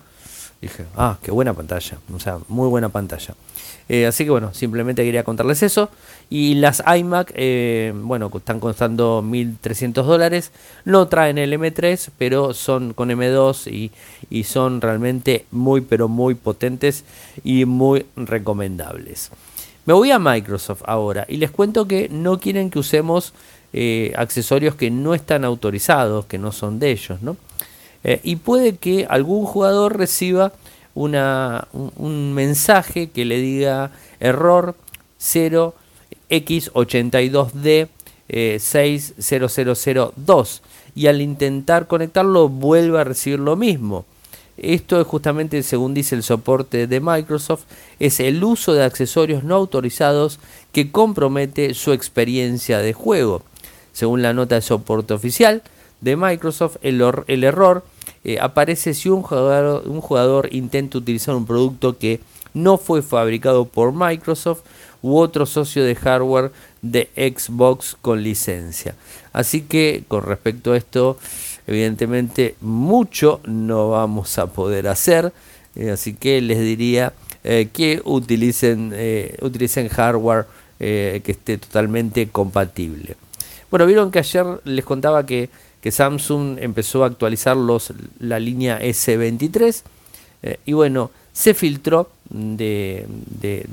dije, 0.61 0.85
ah, 0.95 1.17
qué 1.21 1.31
buena 1.31 1.53
pantalla. 1.53 1.97
O 2.13 2.19
sea, 2.19 2.39
muy 2.47 2.67
buena 2.69 2.89
pantalla. 2.89 3.35
Eh, 3.87 4.07
así 4.07 4.23
que 4.23 4.31
bueno, 4.31 4.53
simplemente 4.53 5.03
quería 5.03 5.23
contarles 5.23 5.63
eso. 5.63 5.89
Y 6.29 6.55
las 6.55 6.83
iMac, 6.85 7.31
eh, 7.35 7.93
bueno, 7.95 8.31
están 8.35 8.59
costando 8.59 9.21
1.300 9.21 10.03
dólares. 10.03 10.51
No 10.85 11.07
traen 11.07 11.37
el 11.37 11.53
M3, 11.53 12.09
pero 12.17 12.53
son 12.53 12.93
con 12.93 13.09
M2 13.09 13.71
y, 13.71 13.91
y, 14.29 14.43
son 14.43 14.81
realmente 14.81 15.45
muy, 15.51 15.81
pero 15.81 16.07
muy 16.07 16.35
potentes 16.35 17.03
y 17.43 17.65
muy 17.65 18.05
recomendables. 18.15 19.31
Me 19.85 19.93
voy 19.93 20.09
a 20.11 20.17
Microsoft 20.17 20.81
ahora 20.85 21.25
y 21.29 21.37
les 21.37 21.51
cuento 21.51 21.87
que 21.87 22.09
no 22.09 22.39
quieren 22.39 22.71
que 22.71 22.79
usemos 22.79 23.33
eh, 23.71 24.13
accesorios 24.17 24.73
que 24.73 24.89
no 24.89 25.13
están 25.13 25.45
autorizados, 25.45 26.25
que 26.25 26.39
no 26.39 26.51
son 26.51 26.79
de 26.79 26.91
ellos, 26.91 27.21
¿no? 27.21 27.37
y 28.21 28.35
puede 28.35 28.77
que 28.77 29.07
algún 29.09 29.47
jugador 29.47 29.97
reciba 29.97 30.53
una, 30.95 31.67
un, 31.71 32.33
mensaje 32.33 33.11
que 33.11 33.25
le 33.25 33.39
diga 33.39 33.91
error 34.19 34.75
0x82d 35.19 37.89
60002 38.59 40.61
y 40.95 41.07
al 41.07 41.21
intentar 41.21 41.87
conectarlo 41.87 42.49
vuelve 42.49 42.99
a 42.99 43.03
recibir 43.03 43.39
lo 43.39 43.55
mismo. 43.55 44.05
Esto 44.57 45.01
es 45.01 45.05
justamente, 45.05 45.61
según 45.63 45.93
dice 45.93 46.15
el 46.15 46.23
soporte 46.23 46.87
de 46.87 47.01
Microsoft, 47.01 47.65
es 47.99 48.21
el 48.21 48.41
uso 48.43 48.73
de 48.73 48.85
accesorios 48.85 49.43
no 49.43 49.55
autorizados 49.55 50.39
que 50.71 50.91
compromete 50.91 51.73
su 51.73 51.91
experiencia 51.91 52.79
de 52.79 52.93
juego. 52.93 53.43
Según 53.91 54.21
la 54.21 54.33
nota 54.33 54.55
de 54.55 54.61
soporte 54.61 55.13
oficial 55.13 55.61
de 55.99 56.15
Microsoft, 56.15 56.77
el 56.81 57.43
error 57.43 57.83
eh, 58.25 58.39
aparece 58.41 58.95
si 58.95 59.07
un 59.07 59.21
jugador, 59.21 59.87
un 59.87 60.01
jugador 60.01 60.49
intenta 60.51 60.97
utilizar 60.97 61.35
un 61.35 61.45
producto 61.45 61.99
que 61.99 62.19
no 62.55 62.79
fue 62.79 63.03
fabricado 63.03 63.65
por 63.65 63.93
Microsoft 63.93 64.63
u 65.03 65.17
otro 65.17 65.45
socio 65.45 65.83
de 65.83 65.93
hardware 65.95 66.51
de 66.81 67.07
Xbox 67.15 67.95
con 68.01 68.23
licencia. 68.23 68.95
Así 69.31 69.61
que 69.61 70.05
con 70.07 70.23
respecto 70.23 70.73
a 70.73 70.77
esto, 70.77 71.19
evidentemente 71.67 72.55
mucho 72.61 73.41
no 73.45 73.91
vamos 73.91 74.39
a 74.39 74.47
poder 74.47 74.87
hacer. 74.87 75.31
Eh, 75.75 75.91
así 75.91 76.15
que 76.15 76.41
les 76.41 76.59
diría 76.59 77.13
eh, 77.43 77.69
que 77.71 78.01
utilicen, 78.05 78.91
utilicen 79.41 79.87
hardware 79.87 80.47
que 80.79 81.23
esté 81.27 81.57
totalmente 81.57 82.27
compatible. 82.29 83.15
Bueno, 83.69 83.85
vieron 83.85 84.09
que 84.09 84.19
ayer 84.19 84.45
les 84.63 84.83
contaba 84.83 85.25
que 85.25 85.49
que 85.85 85.91
Samsung 85.91 86.57
empezó 86.61 87.03
a 87.03 87.05
actualizar 87.05 87.55
los, 87.55 87.93
la 88.17 88.39
línea 88.39 88.81
S23 88.81 89.83
eh, 90.41 90.57
y 90.65 90.73
bueno, 90.73 91.11
se 91.31 91.53
filtró 91.53 92.09
de, 92.31 93.05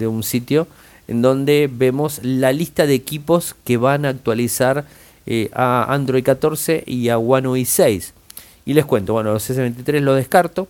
un 0.00 0.22
sitio 0.22 0.66
en 1.08 1.22
donde 1.22 1.70
vemos 1.72 2.20
la 2.22 2.52
lista 2.52 2.84
de 2.84 2.92
equipos 2.92 3.56
que 3.64 3.78
van 3.78 4.04
a 4.04 4.10
actualizar 4.10 4.84
eh, 5.24 5.48
a 5.54 5.86
Android 5.88 6.22
14 6.22 6.84
y 6.86 7.08
a 7.08 7.16
One 7.16 7.48
UI 7.48 7.64
6. 7.64 8.12
Y 8.66 8.74
les 8.74 8.84
cuento, 8.84 9.14
bueno, 9.14 9.32
los 9.32 9.48
S23 9.48 10.00
los 10.00 10.16
descarto, 10.16 10.68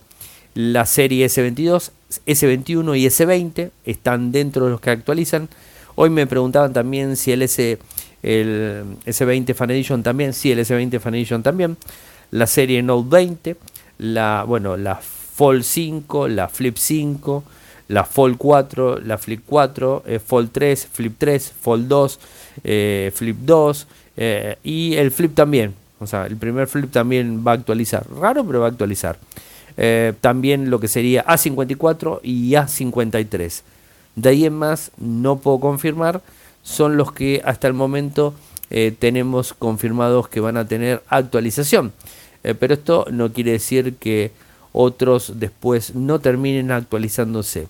la 0.53 0.85
serie 0.85 1.25
S22, 1.25 1.91
S21 2.25 2.97
y 2.97 3.05
S20 3.07 3.71
están 3.83 4.31
dentro 4.31 4.63
de 4.63 4.71
los 4.71 4.79
que 4.79 4.91
actualizan. 4.91 5.49
Hoy 5.95 6.09
me 6.09 6.25
preguntaban 6.25 6.71
también 6.71 7.17
si 7.17 7.33
el 7.33 7.41
S 7.41 7.79
el 8.23 8.85
S20 9.05 9.53
Fan 9.53 9.71
Edition 9.71 10.01
también, 10.01 10.33
sí, 10.33 10.51
el 10.51 10.59
S20 10.59 10.99
Fan 10.99 11.15
Edition 11.15 11.43
también, 11.43 11.77
la 12.31 12.47
serie 12.47 12.81
Note 12.81 13.09
20, 13.09 13.55
la, 13.99 14.45
bueno, 14.47 14.77
la 14.77 14.95
Fold 14.95 15.63
5, 15.63 16.27
la 16.29 16.47
Flip 16.47 16.75
5, 16.77 17.43
la 17.89 18.05
Fold 18.05 18.37
4, 18.37 18.99
la 19.01 19.17
Flip 19.17 19.41
4, 19.45 20.03
eh, 20.05 20.19
Fold 20.19 20.49
3, 20.51 20.87
Flip 20.91 21.13
3, 21.17 21.53
Fold 21.61 21.87
2, 21.87 22.19
eh, 22.63 23.11
Flip 23.13 23.37
2 23.41 23.87
eh, 24.17 24.57
y 24.63 24.95
el 24.95 25.11
Flip 25.11 25.33
también. 25.35 25.73
O 25.99 26.07
sea, 26.07 26.25
el 26.25 26.37
primer 26.37 26.67
Flip 26.67 26.91
también 26.91 27.43
va 27.45 27.51
a 27.51 27.55
actualizar. 27.55 28.05
Raro, 28.19 28.45
pero 28.45 28.59
va 28.59 28.67
a 28.67 28.69
actualizar. 28.69 29.17
también 30.21 30.69
lo 30.69 30.79
que 30.79 30.87
sería 30.87 31.25
A54 31.25 32.19
y 32.23 32.51
A53. 32.51 33.61
De 34.15 34.29
ahí 34.29 34.45
en 34.45 34.53
más 34.53 34.91
no 34.97 35.37
puedo 35.37 35.59
confirmar 35.59 36.21
son 36.63 36.97
los 36.97 37.11
que 37.11 37.41
hasta 37.45 37.67
el 37.67 37.73
momento 37.73 38.33
eh, 38.69 38.93
tenemos 38.97 39.53
confirmados 39.53 40.29
que 40.29 40.39
van 40.39 40.57
a 40.57 40.67
tener 40.67 41.03
actualización. 41.09 41.93
Eh, 42.43 42.55
pero 42.55 42.73
esto 42.73 43.05
no 43.11 43.31
quiere 43.31 43.51
decir 43.51 43.95
que 43.95 44.31
otros 44.71 45.33
después 45.35 45.93
no 45.93 46.19
terminen 46.19 46.71
actualizándose. 46.71 47.67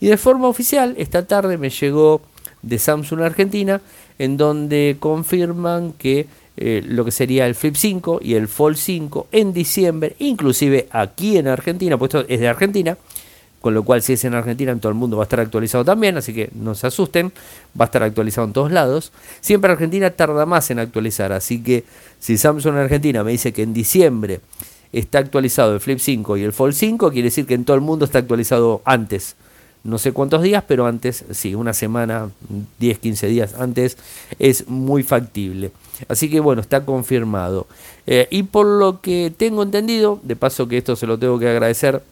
Y 0.00 0.08
de 0.08 0.16
forma 0.16 0.48
oficial, 0.48 0.94
esta 0.98 1.26
tarde 1.26 1.56
me 1.56 1.70
llegó 1.70 2.20
de 2.60 2.78
Samsung 2.78 3.22
Argentina, 3.22 3.80
en 4.18 4.36
donde 4.36 4.96
confirman 5.00 5.92
que 5.94 6.26
eh, 6.56 6.82
lo 6.84 7.04
que 7.04 7.10
sería 7.10 7.46
el 7.46 7.54
Flip 7.54 7.74
5 7.74 8.20
y 8.22 8.34
el 8.34 8.46
Fold 8.46 8.76
5 8.76 9.28
en 9.32 9.52
diciembre, 9.52 10.14
inclusive 10.18 10.86
aquí 10.90 11.38
en 11.38 11.48
Argentina, 11.48 11.96
pues 11.96 12.14
esto 12.14 12.26
es 12.28 12.40
de 12.40 12.48
Argentina, 12.48 12.96
con 13.62 13.72
lo 13.72 13.84
cual 13.84 14.02
si 14.02 14.12
es 14.12 14.24
en 14.24 14.34
Argentina 14.34 14.72
en 14.72 14.80
todo 14.80 14.90
el 14.90 14.98
mundo 14.98 15.16
va 15.16 15.22
a 15.22 15.24
estar 15.24 15.40
actualizado 15.40 15.84
también, 15.84 16.18
así 16.18 16.34
que 16.34 16.50
no 16.54 16.74
se 16.74 16.88
asusten, 16.88 17.32
va 17.80 17.84
a 17.84 17.86
estar 17.86 18.02
actualizado 18.02 18.46
en 18.46 18.52
todos 18.52 18.72
lados. 18.72 19.12
Siempre 19.40 19.72
Argentina 19.72 20.10
tarda 20.10 20.44
más 20.44 20.70
en 20.70 20.80
actualizar, 20.80 21.32
así 21.32 21.62
que 21.62 21.84
si 22.18 22.36
Samsung 22.36 22.74
en 22.74 22.80
Argentina 22.80 23.24
me 23.24 23.30
dice 23.30 23.52
que 23.52 23.62
en 23.62 23.72
diciembre 23.72 24.40
está 24.92 25.20
actualizado 25.20 25.74
el 25.74 25.80
Flip 25.80 26.00
5 26.00 26.36
y 26.36 26.42
el 26.42 26.52
Fold 26.52 26.74
5, 26.74 27.12
quiere 27.12 27.28
decir 27.28 27.46
que 27.46 27.54
en 27.54 27.64
todo 27.64 27.76
el 27.76 27.82
mundo 27.82 28.04
está 28.04 28.18
actualizado 28.18 28.82
antes. 28.84 29.36
No 29.84 29.98
sé 29.98 30.12
cuántos 30.12 30.42
días, 30.42 30.62
pero 30.66 30.86
antes, 30.86 31.24
sí, 31.30 31.54
una 31.54 31.72
semana, 31.72 32.30
10, 32.78 32.98
15 32.98 33.26
días 33.26 33.54
antes, 33.58 33.96
es 34.38 34.68
muy 34.68 35.02
factible. 35.02 35.72
Así 36.08 36.30
que 36.30 36.40
bueno, 36.40 36.60
está 36.60 36.84
confirmado. 36.84 37.66
Eh, 38.06 38.28
y 38.30 38.44
por 38.44 38.66
lo 38.66 39.00
que 39.00 39.32
tengo 39.36 39.62
entendido, 39.62 40.20
de 40.22 40.36
paso 40.36 40.68
que 40.68 40.78
esto 40.78 40.94
se 40.94 41.06
lo 41.06 41.18
tengo 41.18 41.38
que 41.38 41.48
agradecer 41.48 42.02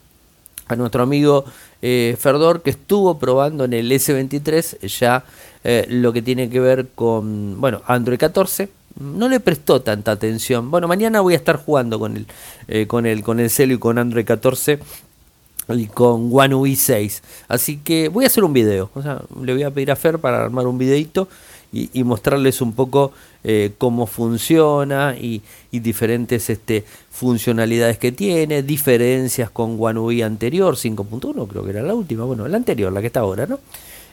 a 0.71 0.77
nuestro 0.77 1.03
amigo 1.03 1.45
eh, 1.83 2.17
Ferdor 2.19 2.62
que 2.62 2.71
estuvo 2.71 3.19
probando 3.19 3.65
en 3.65 3.73
el 3.73 3.91
S23 3.91 4.87
ya 4.87 5.25
eh, 5.65 5.87
lo 5.89 6.12
que 6.12 6.23
tiene 6.23 6.49
que 6.49 6.61
ver 6.61 6.89
con 6.95 7.61
bueno 7.61 7.83
Android 7.87 8.19
14 8.19 8.69
no 9.00 9.29
le 9.29 9.41
prestó 9.41 9.81
tanta 9.83 10.12
atención. 10.12 10.71
Bueno 10.71 10.89
mañana 10.89 11.21
voy 11.21 11.35
a 11.35 11.37
estar 11.37 11.57
jugando 11.57 11.99
con 11.99 12.17
el 12.17 12.27
eh, 12.69 12.87
con 12.87 13.07
el 13.07 13.23
con 13.23 13.41
el 13.41 13.50
celo 13.50 13.75
y 13.75 13.79
con 13.79 13.99
Android 13.99 14.25
14 14.25 14.79
y 15.69 15.87
con 15.87 16.31
One 16.33 16.55
UI 16.55 16.77
6 16.77 17.23
así 17.49 17.79
que 17.79 18.09
voy 18.09 18.25
a 18.25 18.27
hacer 18.29 18.45
un 18.45 18.53
video. 18.53 18.91
O 18.95 19.03
sea 19.03 19.23
le 19.43 19.53
voy 19.53 19.62
a 19.62 19.71
pedir 19.71 19.91
a 19.91 19.97
Fer 19.97 20.19
para 20.19 20.45
armar 20.45 20.67
un 20.67 20.79
videito 20.79 21.29
y, 21.73 22.03
mostrarles 22.05 22.61
un 22.61 22.73
poco 22.73 23.12
eh, 23.45 23.73
cómo 23.79 24.07
funciona 24.07 25.15
y, 25.17 25.43
diferentes 25.71 26.50
este, 26.50 26.85
funcionalidades 27.11 27.99
que 27.99 28.12
tiene, 28.12 28.62
diferencias 28.62 29.50
con 29.50 29.77
One 29.79 30.00
UI 30.00 30.23
anterior, 30.23 30.75
5.1 30.75 31.47
creo 31.49 31.65
que 31.65 31.71
era 31.71 31.83
la 31.83 31.95
última, 31.95 32.25
bueno, 32.25 32.47
la 32.49 32.57
anterior, 32.57 32.93
la 32.93 33.00
que 33.00 33.07
está 33.07 33.21
ahora, 33.21 33.47
¿no? 33.47 33.61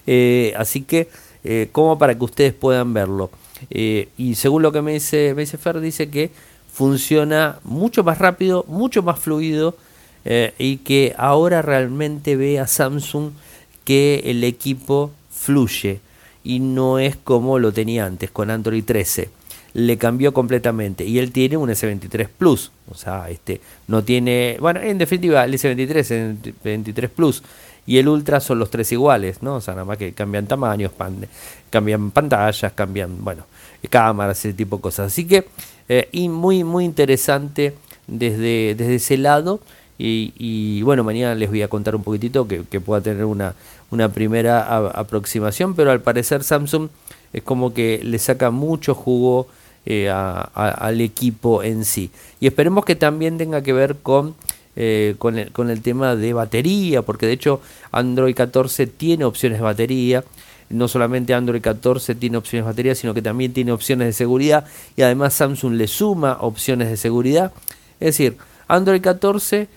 Eh, 0.05 0.53
así 0.55 0.81
que, 0.81 1.09
eh, 1.43 1.69
como 1.71 1.97
para 1.97 2.15
que 2.15 2.23
ustedes 2.23 2.53
puedan 2.53 2.93
verlo. 2.93 3.31
y 3.69 4.35
según 4.35 4.61
lo 4.61 4.71
que 4.71 4.83
me 4.83 4.93
dice, 4.93 5.33
me 5.33 5.41
dice 5.41 5.57
Fer, 5.57 5.79
dice 5.79 6.09
que 6.09 6.29
funciona 6.71 7.59
mucho 7.63 8.03
más 8.03 8.19
rápido, 8.19 8.65
mucho 8.67 9.01
más 9.01 9.19
fluido 9.19 9.75
y 10.59 10.77
que 10.77 11.15
ahora 11.17 11.61
realmente 11.63 12.35
ve 12.35 12.59
a 12.59 12.67
Samsung 12.67 13.31
que 13.83 14.21
el 14.25 14.43
equipo 14.43 15.11
fluye 15.31 16.01
y 16.47 16.61
no 16.61 16.97
es 16.97 17.17
como 17.17 17.59
lo 17.59 17.73
tenía 17.73 18.05
antes 18.05 18.31
con 18.31 18.49
Android 18.49 18.83
13. 18.85 19.29
Le 19.73 19.97
cambió 19.97 20.33
completamente 20.33 21.03
y 21.03 21.19
él 21.19 21.33
tiene 21.33 21.57
un 21.57 21.69
S23 21.69 22.29
Plus, 22.29 22.71
o 22.89 22.95
sea, 22.95 23.29
este 23.29 23.59
no 23.87 24.01
tiene, 24.01 24.55
bueno, 24.61 24.79
en 24.79 24.97
definitiva 24.97 25.43
el 25.43 25.53
S23 25.53 25.95
es 25.97 26.11
el 26.11 26.37
23 26.63 27.09
Plus 27.09 27.43
y 27.85 27.97
el 27.97 28.07
Ultra 28.07 28.39
son 28.39 28.59
los 28.59 28.71
tres 28.71 28.89
iguales, 28.93 29.43
¿no? 29.43 29.55
O 29.55 29.61
sea, 29.61 29.73
nada 29.73 29.83
más 29.83 29.97
que 29.97 30.13
cambian 30.13 30.47
tamaños, 30.47 30.93
cambian 31.69 32.11
pantallas, 32.11 32.71
cambian, 32.71 33.23
bueno, 33.23 33.43
cámaras, 33.89 34.39
ese 34.39 34.53
tipo 34.53 34.77
de 34.77 34.81
cosas. 34.81 35.07
Así 35.07 35.27
que 35.27 35.45
eh, 35.89 36.07
y 36.13 36.29
muy 36.29 36.63
muy 36.63 36.85
interesante 36.85 37.73
desde 38.07 38.73
desde 38.73 38.95
ese 38.95 39.17
lado. 39.17 39.59
Y, 39.99 40.81
bueno, 40.83 41.03
mañana 41.03 41.33
les 41.35 41.49
voy 41.49 41.61
a 41.61 41.67
contar 41.67 41.95
un 41.95 42.03
poquitito 42.03 42.47
que, 42.47 42.63
pueda 42.79 43.01
tener 43.01 43.25
una, 43.25 43.55
una 43.89 44.09
primera 44.09 44.89
aproximación, 44.89 45.75
pero 45.75 45.91
al 45.91 46.01
parecer 46.01 46.43
Samsung 46.43 46.89
es 47.33 47.43
como 47.43 47.73
que 47.73 47.99
le 48.03 48.19
saca 48.19 48.51
mucho 48.51 48.93
jugo 48.93 49.47
eh, 49.85 50.09
al 50.09 51.01
equipo 51.01 51.63
en 51.63 51.83
sí. 51.83 52.11
Y 52.39 52.47
esperemos 52.47 52.85
que 52.85 52.95
también 52.95 53.37
tenga 53.37 53.63
que 53.63 53.73
ver 53.73 53.95
con, 54.03 54.35
eh, 54.75 55.15
con, 55.17 55.37
el, 55.37 55.51
con 55.51 55.69
el 55.69 55.81
tema 55.81 56.15
de 56.15 56.33
batería, 56.33 57.01
porque 57.01 57.25
de 57.25 57.33
hecho 57.33 57.61
Android 57.91 58.35
14 58.35 58.87
tiene 58.87 59.25
opciones 59.25 59.57
de 59.57 59.63
batería 59.63 60.23
no 60.69 60.87
solamente 60.87 61.33
Android 61.33 61.61
14 61.61 62.15
tiene 62.15 62.37
opciones 62.37 62.65
de 62.65 62.71
batería, 62.71 62.95
sino 62.95 63.13
que 63.13 63.21
también 63.21 63.53
tiene 63.53 63.71
opciones 63.71 64.07
de 64.07 64.13
seguridad 64.13 64.65
y 64.95 65.01
además 65.01 65.33
Samsung 65.33 65.73
le 65.73 65.87
suma 65.87 66.37
opciones 66.41 66.89
de 66.89 66.97
seguridad. 66.97 67.53
Es 67.99 68.17
decir, 68.17 68.37
Android 68.67 69.01
14 69.01 69.67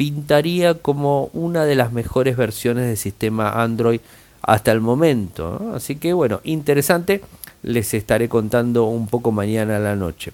pintaría 0.00 0.72
como 0.72 1.28
una 1.34 1.66
de 1.66 1.74
las 1.74 1.92
mejores 1.92 2.34
versiones 2.34 2.86
del 2.86 2.96
sistema 2.96 3.62
Android 3.62 4.00
hasta 4.40 4.72
el 4.72 4.80
momento. 4.80 5.72
Así 5.74 5.96
que 5.96 6.14
bueno, 6.14 6.40
interesante, 6.42 7.20
les 7.62 7.92
estaré 7.92 8.26
contando 8.26 8.86
un 8.86 9.08
poco 9.08 9.30
mañana 9.30 9.76
a 9.76 9.78
la 9.78 9.96
noche. 9.96 10.32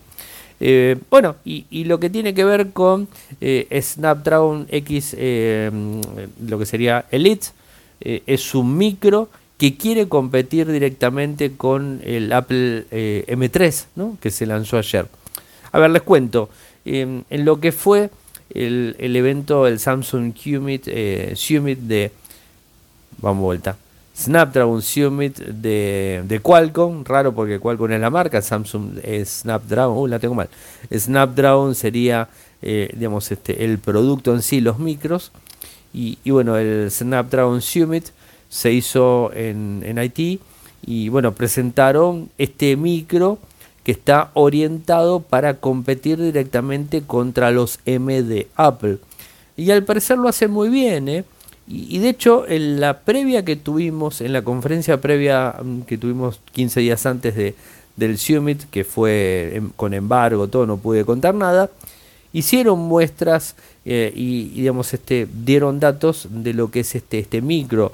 Eh, 0.60 0.94
bueno, 1.10 1.34
y, 1.44 1.82
lo 1.82 1.98
que 1.98 2.10
tiene 2.10 2.32
que 2.32 2.44
ver 2.44 2.70
con 2.70 3.08
eh, 3.40 3.66
Snapdragon 3.82 4.68
X, 4.70 5.16
eh, 5.18 5.72
lo 6.46 6.60
que 6.60 6.66
sería 6.66 7.04
Elite, 7.10 7.48
es 7.98 8.54
un 8.54 8.78
micro 8.78 9.28
que 9.58 9.76
quiere 9.76 10.06
competir 10.06 10.70
directamente 10.70 11.56
con 11.56 12.00
el 12.04 12.32
Apple 12.32 12.86
M3, 12.92 13.86
¿no? 13.96 14.16
que 14.20 14.30
se 14.30 14.46
lanzó 14.46 14.78
ayer. 14.78 15.08
A 15.72 15.80
ver, 15.80 15.90
les 15.90 16.02
cuento, 16.02 16.50
en 16.84 17.24
lo 17.30 17.58
que 17.58 17.72
fue 17.72 18.10
el, 18.50 18.96
el 18.98 19.16
evento, 19.16 19.66
el 19.66 19.78
Samsung 19.78 20.34
Summit, 20.36 20.84
eh, 20.86 21.32
Summit 21.36 21.78
de. 21.78 22.12
Vamos 23.18 23.42
vuelta. 23.42 23.76
Snapdragon 24.16 24.80
Summit 24.80 25.38
de, 25.38 26.22
de, 26.26 26.40
Qualcomm, 26.40 27.04
raro 27.04 27.34
porque 27.34 27.60
Qualcomm 27.60 27.92
es 27.92 28.00
la 28.00 28.08
marca, 28.08 28.40
Samsung 28.40 28.98
Snapdragon, 29.24 29.96
uh, 29.98 30.06
la 30.06 30.18
tengo 30.18 30.34
mal. 30.34 30.48
Snapdragon 30.90 31.74
sería, 31.74 32.28
eh, 32.62 32.90
digamos, 32.96 33.30
este, 33.30 33.64
el 33.64 33.78
producto 33.78 34.34
en 34.34 34.40
sí, 34.40 34.60
los 34.62 34.78
micros. 34.78 35.32
Y, 35.92 36.18
y, 36.24 36.30
bueno, 36.30 36.56
el 36.56 36.90
Snapdragon 36.90 37.60
Summit 37.60 38.06
se 38.48 38.72
hizo 38.72 39.30
en, 39.34 39.82
en 39.84 39.98
Haití 39.98 40.40
y 40.86 41.08
bueno, 41.08 41.32
presentaron 41.32 42.30
este 42.38 42.76
micro 42.76 43.38
que 43.86 43.92
está 43.92 44.32
orientado 44.34 45.20
para 45.20 45.60
competir 45.60 46.20
directamente 46.20 47.02
contra 47.02 47.52
los 47.52 47.78
M 47.86 48.20
de 48.24 48.48
Apple. 48.56 48.98
Y 49.56 49.70
al 49.70 49.84
parecer 49.84 50.18
lo 50.18 50.26
hace 50.26 50.48
muy 50.48 50.70
bien, 50.70 51.08
¿eh? 51.08 51.24
Y, 51.68 51.98
de 51.98 52.08
hecho, 52.08 52.48
en 52.48 52.80
la 52.80 52.98
previa 53.02 53.44
que 53.44 53.54
tuvimos, 53.54 54.22
en 54.22 54.32
la 54.32 54.42
conferencia 54.42 55.00
previa 55.00 55.54
mm, 55.62 55.82
que 55.82 55.98
tuvimos 55.98 56.40
15 56.50 56.80
días 56.80 57.06
antes 57.06 57.36
de, 57.36 57.54
del 57.94 58.18
Summit, 58.18 58.64
que 58.72 58.82
fue 58.82 59.52
em, 59.54 59.70
con 59.76 59.94
embargo, 59.94 60.48
todo, 60.48 60.66
no 60.66 60.78
pude 60.78 61.04
contar 61.04 61.36
nada, 61.36 61.70
hicieron 62.32 62.80
muestras 62.80 63.54
eh, 63.84 64.12
y, 64.16 64.48
digamos, 64.48 64.94
este, 64.94 65.28
dieron 65.32 65.78
datos 65.78 66.26
de 66.28 66.54
lo 66.54 66.72
que 66.72 66.80
es 66.80 66.96
este, 66.96 67.20
este 67.20 67.40
micro, 67.40 67.92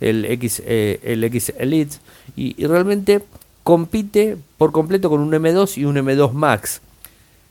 el 0.00 0.24
X, 0.24 0.62
eh, 0.64 1.00
el 1.02 1.22
X 1.22 1.52
Elite, 1.58 1.96
y 2.34 2.66
realmente 2.66 3.20
compite 3.64 4.36
por 4.58 4.70
completo 4.70 5.10
con 5.10 5.20
un 5.20 5.32
M2 5.32 5.78
y 5.78 5.86
un 5.86 5.96
M2 5.96 6.32
Max. 6.32 6.80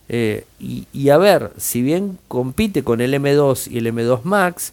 Eh, 0.08 0.46
y, 0.60 1.10
a 1.10 1.18
ver, 1.18 1.52
si 1.58 1.82
bien 1.82 2.20
compite 2.28 2.84
con 2.84 3.02
el 3.02 3.14
M2 3.14 3.70
y 3.72 3.80
el 3.80 3.88
M2 3.88 4.22
Max, 4.24 4.72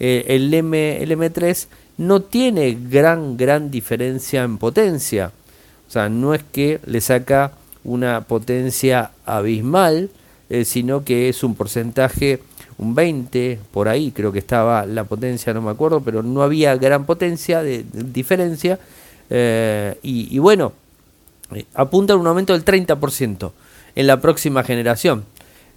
eh, 0.00 0.24
el, 0.28 0.52
M, 0.52 1.02
el 1.02 1.10
M3 1.12 1.66
no 1.98 2.22
tiene 2.22 2.76
gran, 2.88 3.36
gran 3.36 3.70
diferencia 3.70 4.42
en 4.42 4.56
potencia. 4.56 5.32
O 5.86 5.90
sea, 5.92 6.08
no 6.08 6.34
es 6.34 6.42
que 6.50 6.80
le 6.86 7.00
saca 7.00 7.52
una 7.84 8.22
potencia 8.22 9.10
abismal, 9.26 10.08
eh, 10.48 10.64
sino 10.64 11.04
que 11.04 11.28
es 11.28 11.44
un 11.44 11.54
porcentaje, 11.54 12.40
un 12.78 12.94
20, 12.94 13.58
por 13.70 13.88
ahí 13.88 14.12
creo 14.12 14.32
que 14.32 14.38
estaba 14.38 14.86
la 14.86 15.04
potencia, 15.04 15.52
no 15.52 15.60
me 15.60 15.70
acuerdo, 15.70 16.00
pero 16.00 16.22
no 16.22 16.42
había 16.42 16.74
gran 16.76 17.04
potencia 17.04 17.62
de 17.62 17.84
diferencia 17.92 18.78
eh, 19.30 19.96
y, 20.02 20.38
bueno, 20.38 20.72
eh, 21.54 21.64
apunta 21.74 22.12
a 22.12 22.16
un 22.16 22.26
aumento 22.26 22.52
del 22.52 22.64
30% 22.64 23.52
en 23.94 24.06
la 24.06 24.20
próxima 24.20 24.64
generación. 24.64 25.24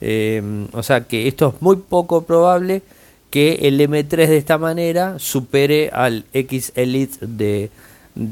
Eh, 0.02 0.68
o 0.74 0.84
sea 0.84 1.06
que 1.06 1.28
esto 1.28 1.54
es 1.56 1.62
muy 1.62 1.78
poco 1.78 2.24
probable 2.24 2.82
que 3.30 3.54
el 3.62 3.80
M3 3.80 4.28
de 4.28 4.38
esta 4.38 4.58
manera 4.58 5.18
supere 5.18 5.90
al 5.94 6.26
X 6.34 6.74
Elite 6.76 7.26
de, 7.26 7.70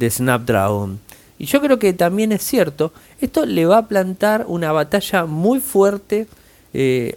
Snapdragon. 0.10 1.00
Y 1.40 1.46
yo 1.46 1.62
creo 1.62 1.80
que 1.80 1.94
también 1.94 2.32
es 2.32 2.44
cierto, 2.44 2.92
esto 3.20 3.46
le 3.46 3.66
va 3.66 3.80
a 3.80 3.88
plantar 3.88 4.46
una 4.48 4.72
batalla 4.72 5.26
muy 5.26 5.60
fuerte 5.60 6.28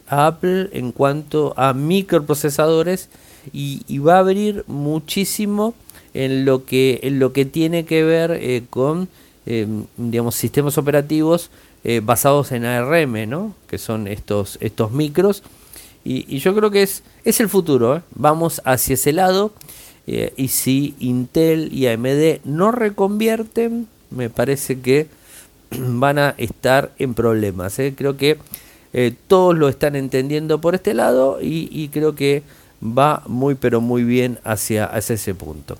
a 0.08 0.26
Apple 0.26 0.70
en 0.72 0.92
cuanto 0.92 1.52
a 1.58 1.74
microprocesadores 1.74 3.10
y 3.52 3.98
va 3.98 4.16
a 4.16 4.20
abrir 4.20 4.64
muchísimo 4.66 5.74
en 6.14 6.44
lo 6.44 6.64
que, 6.64 7.00
en 7.02 7.18
lo 7.18 7.32
que 7.32 7.44
tiene 7.44 7.84
que 7.84 8.04
ver 8.04 8.30
eh, 8.40 8.62
con 8.70 9.08
eh, 9.46 9.66
digamos, 9.96 10.36
sistemas 10.36 10.78
operativos 10.78 11.50
eh, 11.82 12.00
basados 12.02 12.52
en 12.52 12.64
ARM, 12.64 13.28
¿no? 13.28 13.54
que 13.68 13.76
son 13.76 14.08
estos, 14.08 14.56
estos 14.62 14.92
micros. 14.92 15.42
Y, 16.04 16.38
yo 16.38 16.54
creo 16.54 16.70
que 16.70 16.82
es, 16.82 17.02
es 17.24 17.40
el 17.40 17.48
futuro, 17.48 18.02
vamos 18.14 18.62
hacia 18.64 18.94
ese 18.94 19.12
lado. 19.12 19.52
y 20.06 20.48
si 20.48 20.94
Intel 20.98 21.72
y 21.72 21.86
AMD 21.88 22.40
no 22.44 22.70
reconvierten, 22.72 23.88
me 24.10 24.30
parece 24.30 24.80
que 24.80 25.08
van 25.70 26.18
a 26.18 26.34
estar 26.38 26.92
en 26.98 27.14
problemas. 27.14 27.80
Creo 27.96 28.16
que 28.16 28.38
todos 29.26 29.56
lo 29.56 29.68
están 29.68 29.96
entendiendo 29.96 30.60
por 30.60 30.74
este 30.74 30.94
lado 30.94 31.40
y, 31.42 31.68
y 31.72 31.88
creo 31.88 32.14
que 32.14 32.42
va 32.84 33.22
muy 33.26 33.54
pero 33.54 33.80
muy 33.80 34.04
bien 34.04 34.38
hacia, 34.44 34.84
hacia 34.84 35.14
ese 35.14 35.34
punto. 35.34 35.78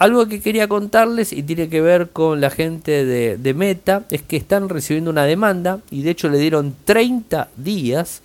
Algo 0.00 0.26
que 0.28 0.40
quería 0.40 0.66
contarles 0.66 1.30
y 1.30 1.42
tiene 1.42 1.68
que 1.68 1.82
ver 1.82 2.08
con 2.08 2.40
la 2.40 2.48
gente 2.48 3.04
de, 3.04 3.54
Meta 3.54 4.06
es 4.10 4.22
que 4.22 4.38
están 4.38 4.70
recibiendo 4.70 5.10
una 5.10 5.24
demanda 5.24 5.80
y 5.90 6.00
de 6.00 6.12
hecho 6.12 6.30
le 6.30 6.38
dieron 6.38 6.74
30 6.86 7.50
días 7.58 8.22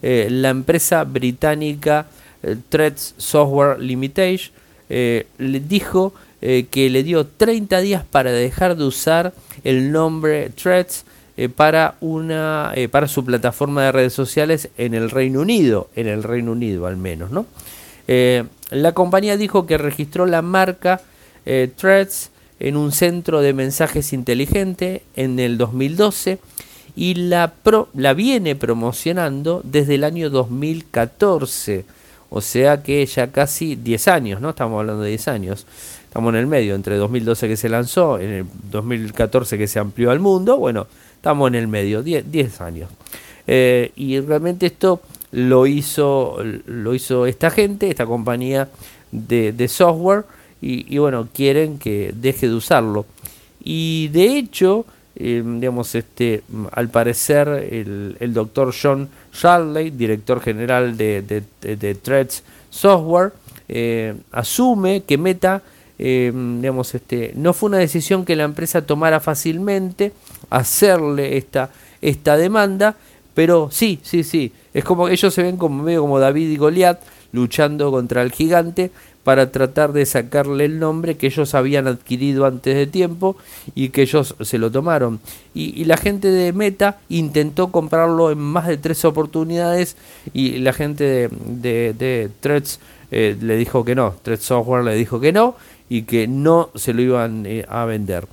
eh, 0.00 0.28
la 0.30 0.48
empresa 0.48 1.04
británica 1.04 2.06
eh, 2.42 2.56
Threads 2.70 3.14
Software 3.18 3.78
Limited 3.78 4.40
eh, 4.88 5.26
le 5.36 5.60
dijo 5.60 6.14
que 6.40 6.88
le 6.88 7.02
dio 7.02 7.26
30 7.26 7.80
días 7.80 8.04
para 8.10 8.30
dejar 8.30 8.76
de 8.76 8.84
usar 8.84 9.34
el 9.64 9.92
nombre 9.92 10.50
Threads 10.50 11.04
para 11.54 11.94
una 12.00 12.72
para 12.90 13.06
su 13.06 13.24
plataforma 13.24 13.84
de 13.84 13.92
redes 13.92 14.12
sociales 14.12 14.70
en 14.76 14.94
el 14.94 15.10
Reino 15.10 15.40
Unido 15.40 15.88
en 15.94 16.08
el 16.08 16.22
Reino 16.22 16.52
Unido 16.52 16.86
al 16.86 16.96
menos 16.96 17.30
no 17.30 17.46
la 18.70 18.92
compañía 18.92 19.36
dijo 19.36 19.66
que 19.66 19.78
registró 19.78 20.26
la 20.26 20.42
marca 20.42 21.00
eh, 21.46 21.70
Threads 21.74 22.30
en 22.60 22.76
un 22.76 22.92
centro 22.92 23.40
de 23.40 23.54
mensajes 23.54 24.12
inteligente 24.12 25.02
en 25.16 25.38
el 25.38 25.56
2012 25.56 26.38
y 26.96 27.14
la, 27.14 27.54
la 27.94 28.12
viene 28.12 28.56
promocionando 28.56 29.62
desde 29.64 29.94
el 29.94 30.04
año 30.04 30.30
2014. 30.30 31.84
O 32.30 32.40
sea 32.40 32.82
que 32.82 33.06
ya 33.06 33.28
casi 33.28 33.76
10 33.76 34.08
años, 34.08 34.40
¿no? 34.40 34.50
Estamos 34.50 34.80
hablando 34.80 35.02
de 35.02 35.10
10 35.10 35.28
años. 35.28 35.66
Estamos 36.04 36.34
en 36.34 36.40
el 36.40 36.46
medio, 36.46 36.74
entre 36.74 36.96
2012 36.96 37.48
que 37.48 37.56
se 37.56 37.68
lanzó, 37.68 38.18
en 38.18 38.30
el 38.30 38.46
2014 38.70 39.56
que 39.56 39.66
se 39.66 39.78
amplió 39.78 40.10
al 40.10 40.20
mundo, 40.20 40.58
bueno, 40.58 40.86
estamos 41.18 41.48
en 41.48 41.56
el 41.56 41.66
medio, 41.66 42.02
10 42.02 42.60
años. 42.60 42.88
Eh, 43.46 43.90
y 43.96 44.20
realmente 44.20 44.66
esto 44.66 45.02
lo 45.32 45.66
hizo, 45.66 46.38
lo 46.66 46.94
hizo 46.94 47.26
esta 47.26 47.50
gente, 47.50 47.90
esta 47.90 48.06
compañía 48.06 48.68
de, 49.10 49.68
software, 49.68 50.24
y, 50.60 50.96
bueno, 50.98 51.28
quieren 51.32 51.78
que 51.78 52.12
deje 52.14 52.48
de 52.48 52.54
usarlo. 52.54 53.04
Y 53.62 54.08
de 54.08 54.38
hecho, 54.38 54.86
eh, 55.16 55.42
digamos, 55.44 55.94
este, 55.94 56.42
al 56.72 56.88
parecer 56.88 57.48
el, 57.48 58.16
el 58.20 58.32
doctor 58.32 58.72
John 58.80 59.08
Charley, 59.32 59.90
director 59.90 60.40
general 60.40 60.96
de, 60.96 61.22
de, 61.60 61.94
Threads 61.94 62.44
Software, 62.70 63.32
eh, 63.68 64.14
asume 64.32 65.02
que 65.02 65.18
Meta 65.18 65.62
digamos, 65.98 66.94
este, 66.94 67.32
no 67.34 67.52
fue 67.52 67.68
una 67.68 67.78
decisión 67.78 68.24
que 68.24 68.36
la 68.36 68.44
empresa 68.44 68.82
tomara 68.82 69.20
fácilmente, 69.20 70.12
hacerle 70.48 71.36
esta, 71.36 71.70
esta 72.00 72.36
demanda, 72.36 72.96
pero 73.34 73.68
sí, 73.70 73.98
sí, 74.02 74.24
sí. 74.24 74.52
Es 74.74 74.84
como 74.84 75.08
ellos 75.08 75.34
se 75.34 75.42
ven 75.42 75.56
como 75.56 75.82
medio 75.82 76.02
como 76.02 76.20
David 76.20 76.50
y 76.50 76.56
Goliat 76.56 77.00
luchando 77.32 77.90
contra 77.90 78.22
el 78.22 78.32
gigante 78.32 78.90
para 79.28 79.52
tratar 79.52 79.92
de 79.92 80.06
sacarle 80.06 80.64
el 80.64 80.78
nombre 80.78 81.16
que 81.16 81.26
ellos 81.26 81.54
habían 81.54 81.86
adquirido 81.86 82.46
antes 82.46 82.74
de 82.74 82.86
tiempo 82.86 83.36
y 83.74 83.90
que 83.90 84.02
ellos 84.02 84.34
se 84.40 84.56
lo 84.56 84.70
tomaron. 84.70 85.20
Y, 85.52 85.84
la 85.84 85.98
gente 85.98 86.28
de 86.28 86.52
Meta 86.52 86.98
intentó 87.10 87.70
comprarlo 87.70 88.30
en 88.30 88.38
más 88.38 88.66
de 88.66 88.78
tres 88.78 89.04
oportunidades 89.04 89.96
y 90.32 90.58
la 90.58 90.72
gente 90.72 91.04
de, 91.04 91.28
de, 91.28 91.92
de 91.92 92.30
Threads 92.40 92.80
eh, 93.10 93.36
le 93.40 93.56
dijo 93.56 93.84
que 93.84 93.94
no, 93.94 94.14
Threads 94.22 94.44
Software 94.44 94.84
le 94.84 94.94
dijo 94.94 95.20
que 95.20 95.32
no 95.32 95.56
y 95.88 96.02
que 96.02 96.26
no 96.28 96.70
se 96.74 96.92
lo 96.92 97.02
iban 97.02 97.46
eh, 97.46 97.64
a 97.68 97.84
vender. 97.84 98.26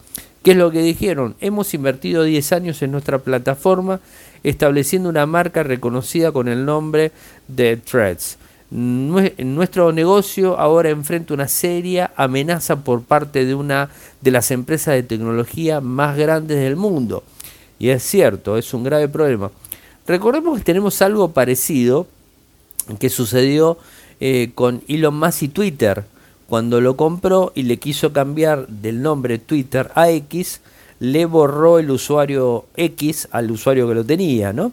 ¿Qué 0.44 0.52
es 0.52 0.58
lo 0.58 0.72
que 0.72 0.82
dijeron? 0.82 1.36
Hemos 1.42 1.74
invertido 1.74 2.24
10 2.24 2.52
años 2.52 2.82
en 2.82 2.92
nuestra 2.92 3.20
plataforma 3.20 4.00
estableciendo 4.44 5.10
una 5.10 5.26
marca 5.26 5.64
reconocida 5.64 6.32
con 6.32 6.48
el 6.48 6.66
nombre 6.66 7.12
de 7.48 7.78
Threads. 7.78 8.38
Nuestro 8.70 9.92
negocio 9.92 10.60
ahora 10.60 10.90
enfrenta 10.90 11.34
una 11.34 11.48
seria 11.48 12.12
amenaza 12.16 12.84
por 12.84 13.04
parte 13.04 13.46
de 13.46 13.56
una 13.56 13.90
de 14.22 14.32
las 14.32 14.52
empresas 14.52 14.96
de 14.96 15.04
tecnología 15.04 15.82
más 15.82 16.18
grandes 16.18 16.60
del 16.60 16.76
mundo. 16.76 17.24
Y 17.80 17.90
es 17.90 18.04
cierto, 18.04 18.58
es 18.58 18.74
un 18.74 18.84
grave 18.84 19.08
problema. 19.08 19.52
Recordemos 20.08 20.58
que 20.58 20.64
tenemos 20.64 21.02
algo 21.02 21.32
parecido 21.32 22.08
que 23.00 23.10
sucedió 23.10 23.78
eh, 24.20 24.52
con 24.54 24.82
Elon 24.88 25.18
Musk 25.18 25.44
y 25.44 25.48
Twitter. 25.48 26.04
Cuando 26.48 26.80
lo 26.80 26.96
compró 26.96 27.52
y 27.56 27.64
le 27.64 27.78
quiso 27.78 28.14
cambiar 28.14 28.68
del 28.68 29.02
nombre 29.02 29.40
Twitter 29.40 29.92
a 29.96 30.10
X, 30.12 30.62
le 31.00 31.26
borró 31.26 31.80
el 31.80 31.90
usuario 31.92 32.66
X 32.76 33.28
al 33.32 33.52
usuario 33.52 33.88
que 33.88 33.96
lo 33.96 34.06
tenía, 34.06 34.54
¿no? 34.54 34.72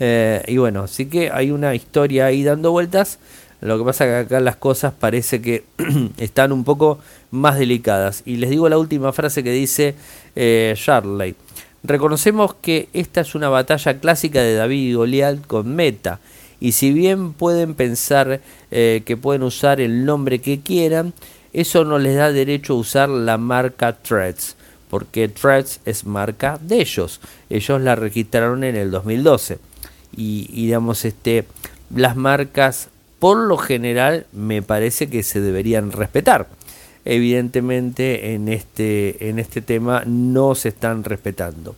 Eh, 0.00 0.42
y 0.48 0.56
bueno, 0.56 0.82
así 0.82 1.06
que 1.06 1.30
hay 1.30 1.50
una 1.52 1.74
historia 1.74 2.26
ahí 2.26 2.42
dando 2.42 2.72
vueltas. 2.72 3.18
Lo 3.60 3.78
que 3.78 3.84
pasa 3.84 4.04
que 4.04 4.16
acá 4.16 4.40
las 4.40 4.56
cosas 4.56 4.92
parece 4.92 5.40
que 5.40 5.64
están 6.18 6.50
un 6.50 6.64
poco 6.64 6.98
más 7.30 7.56
delicadas. 7.56 8.22
Y 8.26 8.36
les 8.36 8.50
digo 8.50 8.68
la 8.68 8.78
última 8.78 9.12
frase 9.12 9.44
que 9.44 9.52
dice 9.52 9.94
eh, 10.34 10.74
Charley. 10.76 11.36
Reconocemos 11.84 12.54
que 12.54 12.88
esta 12.92 13.20
es 13.20 13.36
una 13.36 13.48
batalla 13.48 13.98
clásica 14.00 14.40
de 14.40 14.54
David 14.54 14.90
y 14.90 14.94
Goliat 14.94 15.46
con 15.46 15.74
Meta. 15.74 16.18
Y 16.62 16.72
si 16.72 16.92
bien 16.92 17.32
pueden 17.32 17.74
pensar 17.74 18.40
eh, 18.70 19.02
que 19.04 19.16
pueden 19.16 19.42
usar 19.42 19.80
el 19.80 20.04
nombre 20.04 20.38
que 20.38 20.60
quieran, 20.60 21.12
eso 21.52 21.84
no 21.84 21.98
les 21.98 22.14
da 22.14 22.30
derecho 22.30 22.74
a 22.74 22.76
usar 22.76 23.08
la 23.08 23.36
marca 23.36 23.96
Threads, 24.00 24.54
porque 24.88 25.28
Threads 25.28 25.80
es 25.86 26.06
marca 26.06 26.60
de 26.62 26.80
ellos. 26.80 27.20
Ellos 27.50 27.80
la 27.80 27.96
registraron 27.96 28.62
en 28.62 28.76
el 28.76 28.92
2012. 28.92 29.58
Y, 30.16 30.46
digamos, 30.52 31.04
este, 31.04 31.46
las 31.92 32.14
marcas 32.14 32.90
por 33.18 33.38
lo 33.38 33.56
general 33.56 34.26
me 34.30 34.62
parece 34.62 35.10
que 35.10 35.24
se 35.24 35.40
deberían 35.40 35.90
respetar. 35.90 36.46
Evidentemente 37.04 38.34
en 38.34 38.46
este, 38.46 39.28
en 39.28 39.40
este 39.40 39.62
tema 39.62 40.04
no 40.06 40.54
se 40.54 40.68
están 40.68 41.02
respetando. 41.02 41.74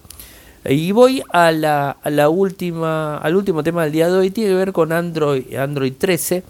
Y 0.67 0.93
voy 0.93 1.23
a 1.31 1.53
la, 1.53 2.29
última, 2.31 3.19
al 3.19 3.37
último 3.37 3.63
tema 3.63 3.85
del 3.85 3.93
día 3.93 4.09
de 4.09 4.17
hoy, 4.17 4.31
tiene 4.31 4.51
que 4.51 4.57
ver 4.57 4.73
con 4.73 4.93
Android, 4.93 5.55
Android 5.57 5.93
13 5.99 6.43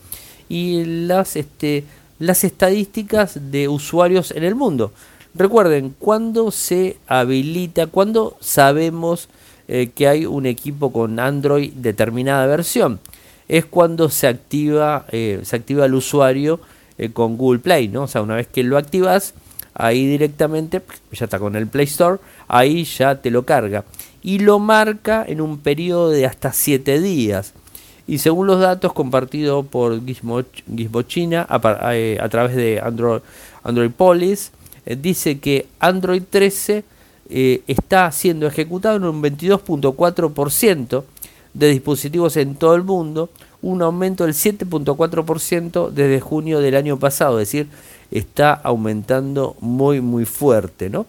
y 0.49 0.85
las, 0.85 1.35
este, 1.35 1.85
las 2.21 2.45
estadísticas 2.45 3.51
de 3.51 3.67
usuarios 3.67 4.31
en 4.31 4.45
el 4.45 4.55
mundo. 4.55 4.93
Recuerden, 5.35 5.97
cuando 5.99 6.53
se 6.53 6.97
habilita, 7.09 7.89
cuando 7.89 8.37
sabemos 8.39 9.29
eh, 9.67 9.91
que 9.93 10.07
hay 10.07 10.27
un 10.27 10.47
equipo 10.47 10.93
con 10.93 11.19
Android 11.19 11.73
determinada 11.73 12.47
versión, 12.47 13.01
es 13.49 13.65
cuando 13.65 14.11
se 14.11 14.29
activa, 14.29 15.07
eh, 15.11 15.41
se 15.43 15.57
activa 15.57 15.87
el 15.87 15.95
usuario 15.95 16.61
eh, 16.99 17.11
con 17.11 17.37
Google 17.37 17.59
Play, 17.59 17.89
¿no? 17.89 18.05
O 18.05 18.07
sea, 18.07 18.23
una 18.23 18.37
vez 18.37 18.47
que 18.47 18.63
lo 18.63 18.79
activas, 18.79 19.35
ahí 19.75 20.07
directamente, 20.07 20.83
ya 21.13 21.25
está 21.25 21.39
con 21.39 21.57
el 21.57 21.67
Play 21.67 21.87
Store, 21.87 22.19
ahí 22.49 22.85
ya 22.85 23.21
te 23.21 23.31
lo 23.31 23.45
carga. 23.45 23.85
Y 24.23 24.39
lo 24.39 24.59
marca 24.59 25.25
en 25.27 25.41
un 25.41 25.59
periodo 25.59 26.11
de 26.11 26.27
hasta 26.27 26.53
7 26.53 27.01
días. 27.01 27.53
Y 28.07 28.19
según 28.19 28.47
los 28.47 28.61
datos 28.61 28.93
compartidos 28.93 29.67
por 29.67 30.05
Gizmo, 30.05 30.43
China 31.07 31.47
a, 31.49 31.95
eh, 31.95 32.19
a, 32.21 32.29
través 32.29 32.55
de 32.55 32.81
Android, 32.81 33.21
Android 33.63 33.91
Police, 33.91 34.51
eh, 34.87 34.97
dice 34.97 35.39
que 35.39 35.67
Android 35.81 36.23
13 36.29 36.85
eh, 37.31 37.63
está 37.67 38.13
siendo 38.13 38.47
ejecutado 38.47 38.97
en 38.97 39.05
un 39.05 39.23
22.4% 39.23 41.05
de 41.55 41.69
dispositivos 41.69 42.37
en 42.37 42.57
todo 42.57 42.75
el 42.75 42.83
mundo, 42.83 43.31
un 43.63 43.81
aumento 43.81 44.25
del 44.25 44.35
7.4% 44.35 45.91
desde 45.91 46.21
junio 46.21 46.61
del 46.61 46.77
año 46.77 46.99
pasado, 46.99 47.41
es 47.41 47.49
decir, 47.49 47.69
está 48.11 48.53
aumentando 48.53 49.57
muy 49.61 50.01
muy 50.01 50.25
fuerte, 50.25 50.91
¿no? 50.91 51.07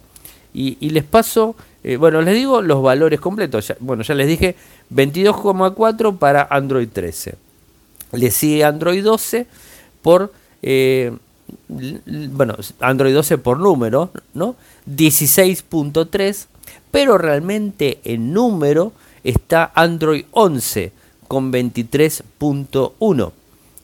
Y, 0.58 0.90
les 0.90 1.04
paso, 1.04 1.54
eh, 1.84 1.98
bueno, 1.98 2.22
les 2.22 2.34
digo 2.34 2.62
los 2.62 2.82
valores 2.82 3.20
completos. 3.20 3.74
bueno, 3.82 4.04
ya 4.04 4.16
les 4.16 4.28
dije 4.28 4.56
22,4 4.94 6.18
para 6.18 6.48
Android 6.50 6.88
13. 6.88 7.36
Le 8.14 8.32
sigue 8.32 8.64
Android 8.64 9.04
12 9.04 9.48
por, 10.02 10.32
eh, 10.62 11.12
bueno, 11.68 12.56
Android 12.80 13.14
12 13.14 13.38
por 13.40 13.60
número, 13.60 14.12
¿no? 14.34 14.56
16.3, 14.90 16.48
pero 16.90 17.18
realmente 17.18 18.00
en 18.06 18.32
número 18.32 18.94
está 19.26 19.74
Android 19.76 20.24
11 20.32 20.94
con 21.28 21.52
23.1. 21.52 23.32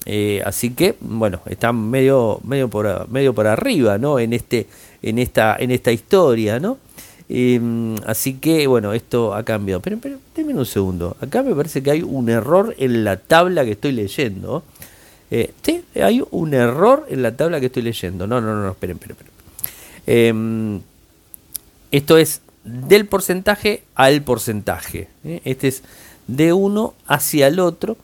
Eh, 0.06 0.42
así 0.46 0.72
que, 0.72 0.96
bueno, 1.00 1.42
está 1.46 1.74
medio, 1.74 2.40
medio, 2.44 2.70
por, 2.70 3.08
medio 3.10 3.34
por 3.34 3.48
arriba, 3.48 3.98
¿no? 3.98 4.20
En, 4.20 4.34
este, 4.34 4.68
en, 5.02 5.20
esta, 5.20 5.56
en 5.60 5.72
esta 5.72 5.92
historia, 5.92 6.60
¿no? 6.60 6.78
Em, 7.30 7.96
así 8.06 8.34
que, 8.34 8.68
bueno, 8.68 8.94
esto 8.94 9.34
ha 9.34 9.44
cambiado. 9.44 9.82
Pero, 9.82 9.98
pero, 10.02 10.18
denme 10.36 10.54
un 10.54 10.66
segundo. 10.66 11.16
Acá 11.22 11.44
me 11.44 11.56
parece 11.56 11.82
que 11.82 11.92
hay 11.92 12.02
un 12.02 12.30
error 12.30 12.76
en 12.78 13.04
la 13.04 13.18
tabla 13.18 13.64
que 13.64 13.72
estoy 13.72 13.94
leyendo. 13.94 14.64
Eh, 15.30 15.54
sí, 15.62 15.84
hay 15.96 16.22
un 16.32 16.54
error 16.54 17.06
en 17.10 17.22
la 17.22 17.36
tabla 17.38 17.60
que 17.60 17.68
estoy 17.68 17.84
leyendo. 17.84 18.28
No, 18.28 18.42
no, 18.42 18.54
no, 18.54 18.64
no 18.64 18.72
esperen, 18.72 18.98
esperen, 18.98 19.16
esperen. 19.16 19.32
Em, 20.08 20.82
esto 21.92 22.18
es 22.18 22.42
del 22.66 23.06
porcentaje 23.06 23.84
al 23.96 24.22
porcentaje. 24.24 25.08
¿eh? 25.24 25.42
Este 25.46 25.70
es 25.70 25.84
de 26.28 26.52
uno 26.52 26.96
hacia 27.08 27.48
el 27.48 27.60
otro. 27.60 27.96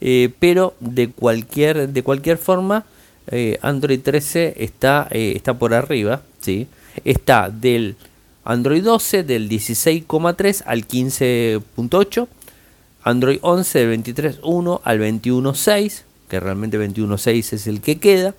Eh, 0.00 0.30
pero 0.38 0.74
de 0.80 1.10
cualquier, 1.10 1.88
de 1.90 2.02
cualquier 2.02 2.38
forma, 2.38 2.84
eh, 3.30 3.58
Android 3.60 4.00
13 4.00 4.54
está, 4.58 5.06
eh, 5.10 5.34
está 5.36 5.54
por 5.54 5.74
arriba, 5.74 6.22
¿sí? 6.40 6.68
está 7.04 7.50
del 7.50 7.96
Android 8.44 8.82
12 8.82 9.24
del 9.24 9.48
16,3 9.48 10.62
al 10.64 10.88
15.8, 10.88 12.28
Android 13.02 13.38
11 13.42 13.78
del 13.78 14.02
23.1 14.02 14.80
al 14.82 15.00
21.6, 15.00 16.02
que 16.28 16.40
realmente 16.40 16.78
21.6 16.78 17.52
es 17.52 17.66
el 17.66 17.80
que 17.82 17.98
queda, 17.98 18.34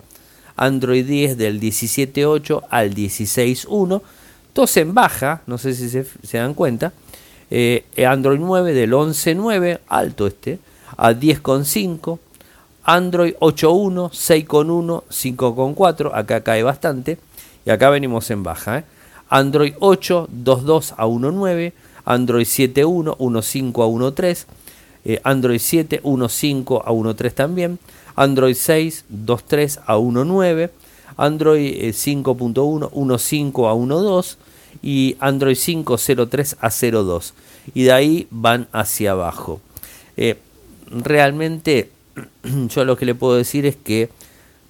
Android 0.56 1.06
10 1.06 1.36
del 1.36 1.60
17.8 1.60 2.62
al 2.68 2.94
16.1, 2.94 4.02
todos 4.52 4.76
en 4.76 4.94
baja, 4.94 5.42
no 5.46 5.58
sé 5.58 5.74
si 5.74 5.88
se, 5.88 6.04
se 6.24 6.38
dan 6.38 6.54
cuenta, 6.54 6.92
Android 8.06 8.40
9 8.40 8.74
del 8.74 8.92
11.9, 8.92 9.78
alto 9.88 10.26
este, 10.26 10.58
a 10.96 11.12
10,5. 11.12 12.18
Android 12.84 13.34
8.1, 13.38 14.10
6.1, 14.10 15.02
5.4, 15.08 16.10
acá 16.14 16.42
cae 16.42 16.62
bastante. 16.62 17.18
Y 17.64 17.70
acá 17.70 17.90
venimos 17.90 18.30
en 18.30 18.42
baja. 18.42 18.78
¿eh? 18.78 18.84
Android 19.28 19.74
8, 19.78 20.28
2.2 20.32 20.94
a 20.96 21.06
1.9. 21.06 21.72
Android 22.04 22.44
7.1, 22.44 23.16
1.5 23.16 23.82
a 23.82 24.12
1.3. 24.12 24.46
Eh, 25.04 25.20
Android 25.24 25.58
7, 25.58 26.02
1.5 26.02 26.82
a 26.84 26.90
1.3 26.90 27.32
también. 27.32 27.78
Android 28.16 28.54
6, 28.54 29.04
2.3 29.10 29.80
a 29.86 29.96
1.9. 29.96 30.70
Android 31.16 31.74
5.1, 31.92 32.90
1.5 32.90 33.68
a 33.68 33.74
1.2 33.74 34.36
y 34.82 35.16
Android 35.20 35.56
5 35.56 35.94
0.3 35.94 36.56
a 36.60 36.68
0.2 36.68 37.32
y 37.74 37.84
de 37.84 37.92
ahí 37.92 38.26
van 38.30 38.68
hacia 38.72 39.12
abajo. 39.12 39.60
Eh, 40.16 40.38
realmente 40.92 41.90
yo 42.68 42.84
lo 42.84 42.96
que 42.96 43.06
le 43.06 43.14
puedo 43.14 43.36
decir 43.36 43.66
es 43.66 43.76
que 43.76 44.10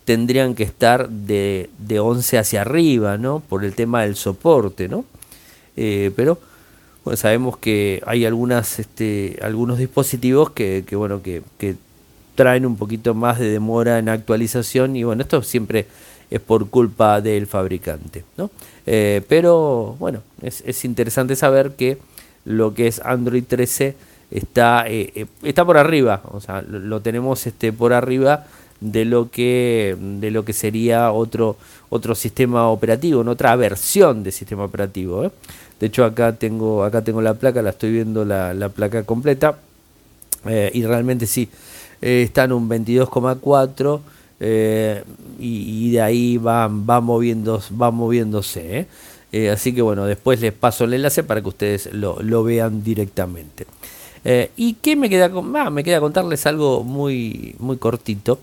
tendrían 0.04 0.54
que 0.54 0.62
estar 0.62 1.08
de, 1.08 1.70
de 1.78 2.00
11 2.00 2.38
hacia 2.38 2.62
arriba, 2.62 3.18
¿no? 3.18 3.40
Por 3.40 3.64
el 3.64 3.74
tema 3.74 4.02
del 4.02 4.16
soporte, 4.16 4.88
¿no? 4.88 5.04
Eh, 5.76 6.10
pero 6.16 6.38
bueno, 7.04 7.16
sabemos 7.16 7.56
que 7.56 8.02
hay 8.06 8.24
algunas, 8.24 8.78
este, 8.78 9.38
algunos 9.42 9.78
dispositivos 9.78 10.50
que, 10.50 10.84
que 10.86 10.96
bueno, 10.96 11.22
que, 11.22 11.42
que, 11.58 11.76
traen 12.34 12.64
un 12.64 12.76
poquito 12.76 13.12
más 13.12 13.38
de 13.38 13.50
demora 13.50 13.98
en 13.98 14.08
actualización 14.08 14.96
y 14.96 15.04
bueno, 15.04 15.20
esto 15.20 15.42
siempre 15.42 15.86
es 16.30 16.40
por 16.40 16.70
culpa 16.70 17.20
del 17.20 17.46
fabricante, 17.46 18.24
¿no? 18.38 18.50
Eh, 18.86 19.20
pero 19.28 19.96
bueno, 19.98 20.22
es, 20.40 20.62
es, 20.66 20.86
interesante 20.86 21.36
saber 21.36 21.72
que 21.72 21.98
lo 22.46 22.72
que 22.72 22.86
es 22.86 23.00
Android 23.00 23.44
13 23.46 23.94
está, 24.32 24.84
eh, 24.88 25.26
está 25.42 25.64
por 25.64 25.78
arriba, 25.78 26.22
o 26.30 26.40
sea, 26.40 26.62
lo, 26.62 27.00
tenemos 27.00 27.46
este, 27.46 27.72
por 27.72 27.92
arriba 27.92 28.46
de 28.80 29.04
lo 29.04 29.30
que 29.30 29.96
de 29.98 30.32
lo 30.32 30.44
que 30.44 30.52
sería 30.52 31.12
otro 31.12 31.56
otro 31.88 32.14
sistema 32.14 32.68
operativo, 32.68 33.20
otra 33.20 33.54
versión 33.54 34.24
de 34.24 34.32
sistema 34.32 34.64
operativo. 34.64 35.24
¿eh? 35.24 35.30
De 35.78 35.86
hecho 35.86 36.04
acá 36.04 36.32
tengo 36.32 36.82
acá 36.82 37.02
tengo 37.02 37.22
la 37.22 37.34
placa, 37.34 37.62
la 37.62 37.70
estoy 37.70 37.92
viendo 37.92 38.24
la, 38.24 38.54
la 38.54 38.70
placa 38.70 39.04
completa 39.04 39.58
eh, 40.46 40.70
y 40.74 40.84
realmente 40.84 41.26
sí 41.26 41.48
eh, 42.02 42.22
está 42.22 42.44
en 42.44 42.52
un 42.52 42.68
22,4 42.68 44.00
eh, 44.40 45.04
y, 45.38 45.92
de 45.92 46.00
ahí 46.00 46.36
va, 46.36 46.66
va, 46.66 47.00
moviendo, 47.00 47.62
moviéndose. 47.70 48.86
¿eh? 49.32 49.50
así 49.50 49.72
que 49.72 49.82
bueno, 49.82 50.04
después 50.04 50.40
les 50.40 50.52
paso 50.52 50.84
el 50.84 50.94
enlace 50.94 51.22
para 51.22 51.40
que 51.40 51.48
ustedes 51.48 51.92
lo, 51.92 52.20
lo 52.20 52.42
vean 52.42 52.82
directamente. 52.82 53.66
¿Y 54.56 54.74
qué 54.74 54.94
me 54.96 55.10
queda? 55.10 55.30
Ah, 55.56 55.70
me 55.70 55.82
queda 55.82 56.00
contarles 56.00 56.46
algo 56.46 56.84
muy, 56.84 57.56
muy 57.58 57.76
cortito. 57.76 58.38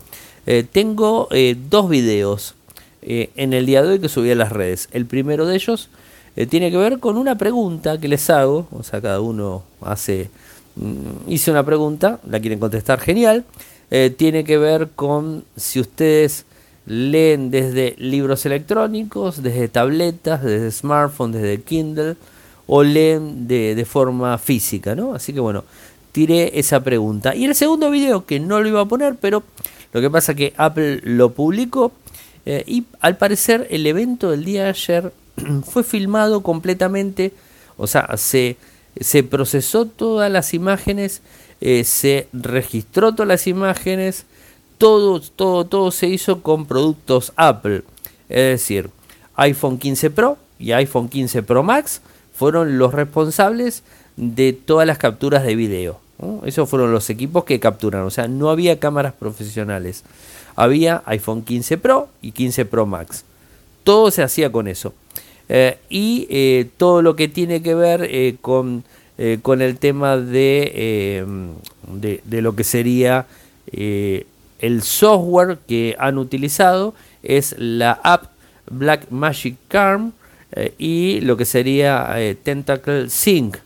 Eh, 0.52 0.66
tengo 0.70 1.28
eh, 1.30 1.56
dos 1.70 1.88
videos 1.90 2.56
eh, 3.04 3.30
en 3.36 3.54
el 3.54 3.68
día 3.68 3.84
de 3.84 3.90
hoy 3.90 4.00
que 4.00 4.10
subí 4.10 4.32
a 4.32 4.36
las 4.36 4.52
redes. 4.52 4.90
El 4.92 5.06
primero 5.06 5.46
de 5.46 5.56
ellos 5.56 5.90
tiene 6.50 6.72
que 6.72 6.78
ver 6.78 7.00
con 7.00 7.18
una 7.18 7.38
pregunta 7.38 8.00
que 8.00 8.08
les 8.08 8.32
hago. 8.32 8.68
O 8.72 8.82
sea, 8.82 9.00
cada 9.00 9.22
uno 9.22 9.64
hace. 9.82 10.32
Mm, 10.76 11.30
hice 11.30 11.52
una 11.52 11.64
pregunta, 11.64 12.20
la 12.28 12.40
quieren 12.40 12.60
contestar, 12.60 13.00
genial. 13.00 13.46
tiene 14.18 14.44
que 14.44 14.58
ver 14.58 14.90
con 14.96 15.44
si 15.56 15.80
ustedes 15.80 16.46
leen 16.88 17.52
desde 17.52 17.96
libros 18.00 18.46
electrónicos, 18.46 19.44
desde 19.44 19.68
tabletas, 19.68 20.44
desde 20.44 20.72
smartphones, 20.72 21.42
desde 21.42 21.62
Kindle 21.62 22.16
o 22.72 22.84
leen 22.84 23.48
de, 23.48 23.84
forma 23.84 24.38
física, 24.38 24.94
¿no? 24.94 25.16
Así 25.16 25.34
que 25.34 25.40
bueno, 25.40 25.64
tiré 26.12 26.60
esa 26.60 26.84
pregunta. 26.84 27.36
Y 27.36 27.46
el 27.46 27.56
segundo 27.56 27.90
video, 27.90 28.28
que 28.28 28.40
no 28.40 28.62
lo 28.62 28.68
iba 28.70 28.82
a 28.82 28.86
poner, 28.86 29.16
pero 29.16 29.42
lo 29.92 30.00
que 30.00 30.10
pasa 30.12 30.36
que 30.36 30.54
Apple 30.56 31.02
lo 31.04 31.32
publicó 31.32 31.92
eh, 32.46 32.64
y 32.68 32.86
al 33.00 33.18
parecer 33.18 33.66
el 33.72 33.88
evento 33.88 34.30
del 34.30 34.46
día 34.46 34.66
de 34.66 34.70
ayer 34.70 35.14
fue 35.66 35.84
filmado 35.84 36.42
completamente, 36.44 37.34
o 37.76 37.88
sea, 37.88 38.16
se, 38.18 38.58
se 39.00 39.24
procesó 39.24 39.88
todas 39.88 40.32
las 40.32 40.54
imágenes, 40.54 41.24
eh, 41.62 41.84
se 41.84 42.28
registró 42.34 43.14
todas 43.14 43.30
las 43.30 43.48
imágenes, 43.48 44.28
todo, 44.78 45.20
todo, 45.22 45.66
todo 45.66 45.90
se 45.90 46.08
hizo 46.08 46.44
con 46.44 46.68
productos 46.68 47.34
Apple. 47.36 47.82
Es 48.30 48.62
decir, 48.62 48.92
iPhone 49.38 49.80
15 49.80 50.12
Pro 50.12 50.38
y 50.60 50.72
iPhone 50.74 51.10
15 51.10 51.42
Pro 51.42 51.64
Max 51.64 52.02
fueron 52.40 52.78
los 52.78 52.94
responsables 52.94 53.84
de 54.16 54.54
todas 54.54 54.88
las 54.88 54.98
capturas 54.98 55.44
de 55.44 55.56
video. 55.56 56.00
Esos 56.46 56.70
fueron 56.70 56.94
los 56.94 57.10
equipos 57.10 57.44
que 57.44 57.60
capturaron. 57.60 58.08
O 58.08 58.12
sea, 58.12 58.30
no 58.30 58.50
había 58.50 58.80
cámaras 58.80 59.12
profesionales. 59.12 60.06
Había 60.56 61.04
iPhone 61.06 61.42
15 61.42 61.78
Pro 61.80 62.08
y 62.22 62.32
15 62.32 62.64
Pro 62.64 62.86
Max. 62.86 63.26
Todo 63.84 64.10
se 64.10 64.24
hacía 64.24 64.54
con 64.54 64.70
eso. 64.70 64.94
Eh, 65.50 65.80
y 65.90 66.28
eh, 66.30 66.70
todo 66.78 67.02
lo 67.02 67.18
que 67.18 67.28
tiene 67.28 67.62
que 67.62 67.76
ver 67.76 68.08
eh, 68.10 68.38
con, 68.40 68.86
con, 69.42 69.62
el 69.62 69.78
tema 69.78 70.16
de, 70.16 71.26
de, 71.88 72.22
de, 72.24 72.42
lo 72.42 72.56
que 72.56 72.64
sería 72.64 73.26
el 73.74 74.82
software 74.82 75.58
que 75.68 75.98
han 76.00 76.18
utilizado 76.18 76.94
es 77.22 77.54
la 77.58 78.00
app 78.02 78.32
Black 78.70 79.12
Magic 79.12 79.58
Carm 79.68 80.14
y 80.78 81.22
lo 81.22 81.38
que 81.38 81.46
sería 81.46 82.16
Tentacle 82.44 83.10
Sync. 83.10 83.58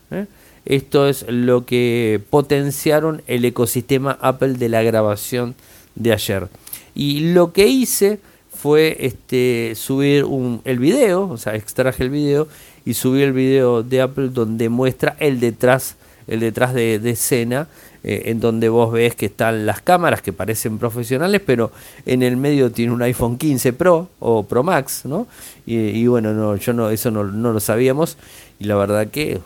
Esto 0.64 1.08
es 1.08 1.26
lo 1.28 1.66
que 1.66 2.20
potenciaron 2.30 3.22
el 3.26 3.44
ecosistema 3.44 4.18
Apple 4.20 4.54
de 4.54 4.68
la 4.68 4.82
grabación 4.82 5.54
de 5.94 6.12
ayer. 6.12 6.48
Y 6.94 7.32
lo 7.32 7.52
que 7.52 7.66
hice 7.66 8.18
fue 8.50 8.96
este, 9.00 9.74
subir 9.74 10.24
un, 10.24 10.62
el 10.64 10.78
video, 10.78 11.28
o 11.28 11.36
sea, 11.36 11.54
extraje 11.54 12.02
el 12.02 12.10
video 12.10 12.48
y 12.86 12.94
subí 12.94 13.22
el 13.22 13.32
video 13.32 13.82
de 13.82 14.00
Apple 14.00 14.28
donde 14.28 14.68
muestra 14.70 15.16
el 15.18 15.38
detrás, 15.38 15.96
el 16.26 16.40
detrás 16.40 16.72
de, 16.72 16.98
de 16.98 17.10
escena, 17.10 17.68
eh, 18.06 18.24
en 18.26 18.38
donde 18.38 18.68
vos 18.68 18.92
ves 18.92 19.14
que 19.14 19.26
están 19.26 19.64
las 19.64 19.80
cámaras 19.80 20.20
que 20.20 20.30
parecen 20.30 20.76
profesionales, 20.76 21.40
pero 21.44 21.72
en 22.04 22.22
el 22.22 22.36
medio 22.36 22.70
tiene 22.70 22.92
un 22.92 23.00
iPhone 23.00 23.38
15 23.38 23.72
Pro 23.72 24.08
o 24.20 24.42
Pro 24.42 24.62
Max, 24.62 25.06
¿no? 25.06 25.26
Y, 25.64 26.06
bueno, 26.06 26.34
no, 26.34 26.56
yo 26.56 26.74
no, 26.74 26.90
eso 26.90 27.10
no, 27.10 27.24
no 27.24 27.54
lo 27.54 27.60
sabíamos 27.60 28.18
y 28.58 28.64
la 28.64 28.76
verdad 28.76 29.06
que 29.08 29.40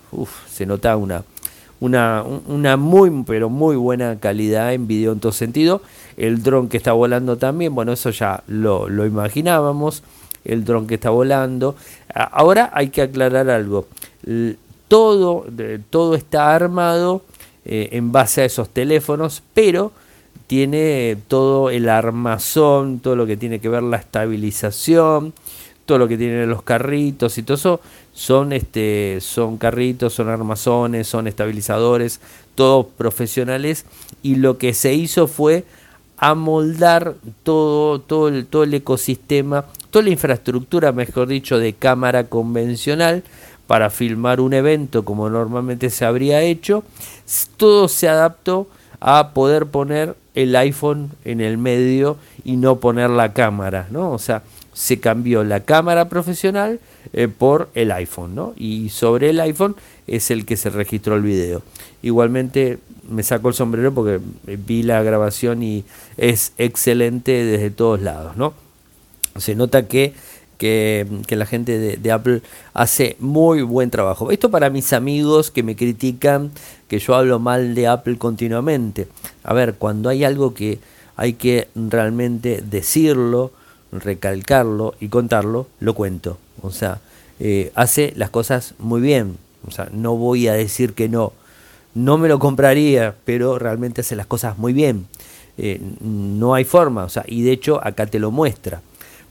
se 0.50 0.66
nota 0.66 0.96
una, 0.96 1.22
una, 1.78 2.24
una 2.24 2.76
muy, 2.76 3.22
pero 3.24 3.48
muy 3.48 3.76
buena 3.76 4.18
calidad 4.18 4.72
en 4.72 4.88
video 4.88 5.12
en 5.12 5.20
todo 5.20 5.30
sentido. 5.30 5.80
El 6.16 6.42
dron 6.42 6.68
que 6.68 6.78
está 6.78 6.90
volando 6.92 7.36
también, 7.36 7.76
bueno, 7.76 7.92
eso 7.92 8.10
ya 8.10 8.42
lo, 8.48 8.88
lo 8.88 9.06
imaginábamos, 9.06 10.02
el 10.44 10.64
dron 10.64 10.88
que 10.88 10.94
está 10.94 11.10
volando. 11.10 11.76
Ahora 12.12 12.70
hay 12.74 12.88
que 12.88 13.02
aclarar 13.02 13.50
algo. 13.50 13.86
Todo, 14.88 15.46
todo 15.90 16.16
está 16.16 16.56
armado 16.56 17.22
eh, 17.68 17.90
en 17.92 18.12
base 18.12 18.40
a 18.40 18.44
esos 18.46 18.70
teléfonos, 18.70 19.42
pero 19.52 19.92
tiene 20.46 21.18
todo 21.28 21.68
el 21.68 21.90
armazón, 21.90 23.00
todo 23.00 23.14
lo 23.14 23.26
que 23.26 23.36
tiene 23.36 23.60
que 23.60 23.68
ver 23.68 23.82
la 23.82 23.98
estabilización, 23.98 25.34
todo 25.84 25.98
lo 25.98 26.08
que 26.08 26.16
tienen 26.16 26.48
los 26.48 26.62
carritos 26.62 27.36
y 27.36 27.42
todo 27.42 27.56
eso. 27.56 27.80
Son 28.14 28.54
este 28.54 29.18
son 29.20 29.58
carritos, 29.58 30.14
son 30.14 30.30
armazones, 30.30 31.06
son 31.06 31.28
estabilizadores, 31.28 32.20
todos 32.54 32.86
profesionales. 32.86 33.84
Y 34.22 34.36
lo 34.36 34.56
que 34.56 34.72
se 34.72 34.94
hizo 34.94 35.26
fue 35.26 35.64
amoldar 36.16 37.16
todo 37.42 38.00
todo 38.00 38.28
el, 38.28 38.46
todo 38.46 38.62
el 38.62 38.72
ecosistema, 38.72 39.66
toda 39.90 40.04
la 40.04 40.10
infraestructura, 40.10 40.92
mejor 40.92 41.28
dicho, 41.28 41.58
de 41.58 41.74
cámara 41.74 42.24
convencional 42.24 43.22
para 43.68 43.90
filmar 43.90 44.40
un 44.40 44.54
evento 44.54 45.04
como 45.04 45.28
normalmente 45.28 45.90
se 45.90 46.04
habría 46.04 46.40
hecho, 46.40 46.82
todo 47.56 47.86
se 47.86 48.08
adaptó 48.08 48.66
a 48.98 49.34
poder 49.34 49.66
poner 49.66 50.16
el 50.34 50.56
iPhone 50.56 51.10
en 51.24 51.40
el 51.40 51.58
medio 51.58 52.16
y 52.44 52.56
no 52.56 52.80
poner 52.80 53.10
la 53.10 53.34
cámara, 53.34 53.86
¿no? 53.90 54.10
O 54.10 54.18
sea, 54.18 54.42
se 54.72 55.00
cambió 55.00 55.44
la 55.44 55.60
cámara 55.60 56.08
profesional 56.08 56.80
eh, 57.12 57.28
por 57.28 57.68
el 57.74 57.92
iPhone, 57.92 58.34
¿no? 58.34 58.54
Y 58.56 58.88
sobre 58.88 59.30
el 59.30 59.40
iPhone 59.40 59.76
es 60.06 60.30
el 60.30 60.46
que 60.46 60.56
se 60.56 60.70
registró 60.70 61.16
el 61.16 61.22
video. 61.22 61.62
Igualmente 62.02 62.78
me 63.06 63.22
saco 63.22 63.48
el 63.48 63.54
sombrero 63.54 63.92
porque 63.92 64.18
vi 64.46 64.82
la 64.82 65.02
grabación 65.02 65.62
y 65.62 65.84
es 66.16 66.52
excelente 66.56 67.32
desde 67.44 67.70
todos 67.70 68.00
lados, 68.00 68.36
¿no? 68.36 68.54
Se 69.36 69.54
nota 69.54 69.86
que, 69.86 70.14
que, 70.58 71.06
la 71.30 71.46
gente 71.46 71.78
de, 71.78 71.96
de, 71.96 72.12
Apple 72.12 72.42
hace 72.74 73.16
muy 73.20 73.62
buen 73.62 73.90
trabajo. 73.90 74.30
Esto 74.30 74.50
para 74.50 74.68
mis 74.68 74.92
amigos 74.92 75.50
que 75.50 75.62
me 75.62 75.76
critican 75.76 76.50
que 76.88 76.98
yo 76.98 77.14
hablo 77.14 77.38
mal 77.38 77.74
de 77.74 77.86
Apple 77.86 78.18
continuamente. 78.18 79.08
A 79.44 79.54
ver, 79.54 79.74
cuando 79.74 80.08
hay 80.08 80.24
algo 80.24 80.52
que 80.52 80.78
hay 81.16 81.34
que 81.34 81.68
realmente 81.74 82.62
decirlo, 82.62 83.52
recalcarlo 83.92 84.94
y 85.00 85.08
contarlo, 85.08 85.66
lo 85.80 85.94
cuento. 85.94 86.38
O 86.62 86.70
sea, 86.70 87.00
eh, 87.40 87.72
hace 87.74 88.12
las 88.16 88.30
cosas 88.30 88.74
muy 88.78 89.00
bien. 89.00 89.36
O 89.66 89.70
sea, 89.70 89.88
no 89.92 90.16
voy 90.16 90.48
a 90.48 90.54
decir 90.54 90.94
que 90.94 91.08
no. 91.08 91.32
No 91.94 92.18
me 92.18 92.28
lo 92.28 92.38
compraría, 92.38 93.14
pero 93.24 93.58
realmente 93.58 94.02
hace 94.02 94.16
las 94.16 94.26
cosas 94.26 94.58
muy 94.58 94.72
bien. 94.72 95.06
Eh, 95.56 95.80
no 96.00 96.54
hay 96.54 96.64
forma, 96.64 97.04
o 97.04 97.08
sea, 97.08 97.24
y 97.26 97.42
de 97.42 97.50
hecho 97.50 97.84
acá 97.84 98.06
te 98.06 98.20
lo 98.20 98.30
muestra. 98.30 98.80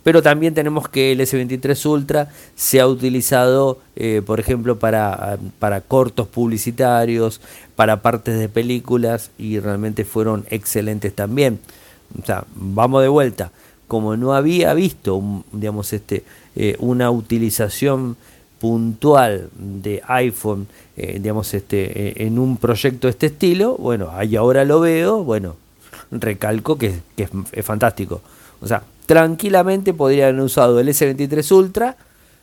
Pero 0.08 0.22
también 0.22 0.54
tenemos 0.54 0.88
que 0.88 1.12
el 1.12 1.20
S23 1.20 1.86
Ultra 1.86 2.30
se 2.56 2.80
ha 2.80 2.88
utilizado, 2.88 3.80
eh, 3.98 4.22
por 4.26 4.40
ejemplo, 4.40 4.80
para, 4.80 5.38
para 5.60 5.82
cortos 5.82 6.30
publicitarios, 6.30 7.42
para 7.76 8.02
partes 8.02 8.40
de 8.40 8.48
películas, 8.48 9.32
y 9.38 9.60
realmente 9.60 10.06
fueron 10.06 10.46
excelentes 10.50 11.14
también. 11.14 11.60
O 12.22 12.26
sea, 12.26 12.46
vamos 12.56 13.02
de 13.02 13.10
vuelta 13.10 13.52
como 13.88 14.18
no 14.18 14.34
había 14.34 14.74
visto, 14.74 15.22
digamos, 15.52 15.92
este, 15.94 16.24
eh, 16.56 16.76
una 16.80 17.10
utilización 17.10 18.18
puntual 18.60 19.50
de 19.58 20.02
iPhone, 20.08 20.68
eh, 20.98 21.20
digamos, 21.22 21.54
este, 21.54 22.10
eh, 22.10 22.14
en 22.28 22.38
un 22.40 22.58
proyecto 22.58 23.08
de 23.08 23.12
este 23.12 23.28
estilo, 23.28 23.76
bueno, 23.78 24.10
ahí 24.14 24.36
ahora 24.36 24.66
lo 24.66 24.80
veo, 24.80 25.24
bueno, 25.24 25.56
recalco 26.12 26.78
que, 26.78 27.00
es, 27.18 27.66
fantástico. 27.66 28.22
O 28.62 28.68
sea, 28.68 28.84
tranquilamente 29.06 29.94
podrían 29.94 30.30
haber 30.30 30.42
usado 30.42 30.80
el 30.80 30.90
S23 30.90 31.52
Ultra 31.52 31.98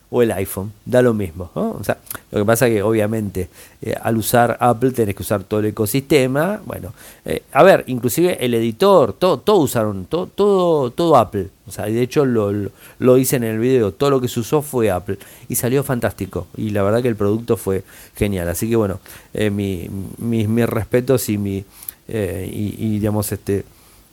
o 0.09 0.21
el 0.21 0.31
iPhone, 0.31 0.71
da 0.85 1.01
lo 1.01 1.13
mismo. 1.13 1.49
O 1.53 1.83
sea, 1.83 1.97
lo 2.31 2.39
que 2.39 2.45
pasa 2.45 2.67
que 2.67 2.81
obviamente 2.81 3.49
eh, 3.81 3.95
al 4.01 4.17
usar 4.17 4.57
Apple 4.59 4.91
tenés 4.91 5.15
que 5.15 5.23
usar 5.23 5.43
todo 5.43 5.59
el 5.59 5.67
ecosistema. 5.67 6.61
Bueno, 6.65 6.93
eh, 7.25 7.43
a 7.51 7.63
ver, 7.63 7.83
inclusive 7.87 8.37
el 8.43 8.53
editor, 8.53 9.13
todo, 9.13 9.39
todo 9.39 9.57
usaron, 9.57 10.05
todo, 10.05 10.27
todo, 10.27 10.91
todo 10.91 11.17
Apple. 11.17 11.49
O 11.67 11.71
sea, 11.71 11.85
de 11.85 12.01
hecho 12.01 12.23
lo, 12.25 12.69
lo, 12.99 13.17
hice 13.17 13.35
en 13.37 13.43
el 13.43 13.57
video, 13.57 13.91
todo 13.91 14.11
lo 14.11 14.21
que 14.21 14.27
se 14.27 14.39
usó 14.39 14.61
fue 14.61 14.91
Apple 14.91 15.17
y 15.49 15.55
salió 15.55 15.83
fantástico. 15.83 16.47
Y 16.55 16.69
la 16.69 16.83
verdad 16.83 17.01
que 17.01 17.07
el 17.07 17.15
producto 17.15 17.57
fue 17.57 17.83
genial. 18.15 18.47
Así 18.47 18.69
que 18.69 18.75
bueno, 18.75 18.99
eh, 19.33 19.49
mi, 19.49 19.89
mis, 20.17 20.69
respetos 20.69 21.29
y 21.29 21.37
mi 21.37 21.65
y, 22.07 22.75
y 22.77 22.89
digamos 22.99 23.31
este 23.31 23.65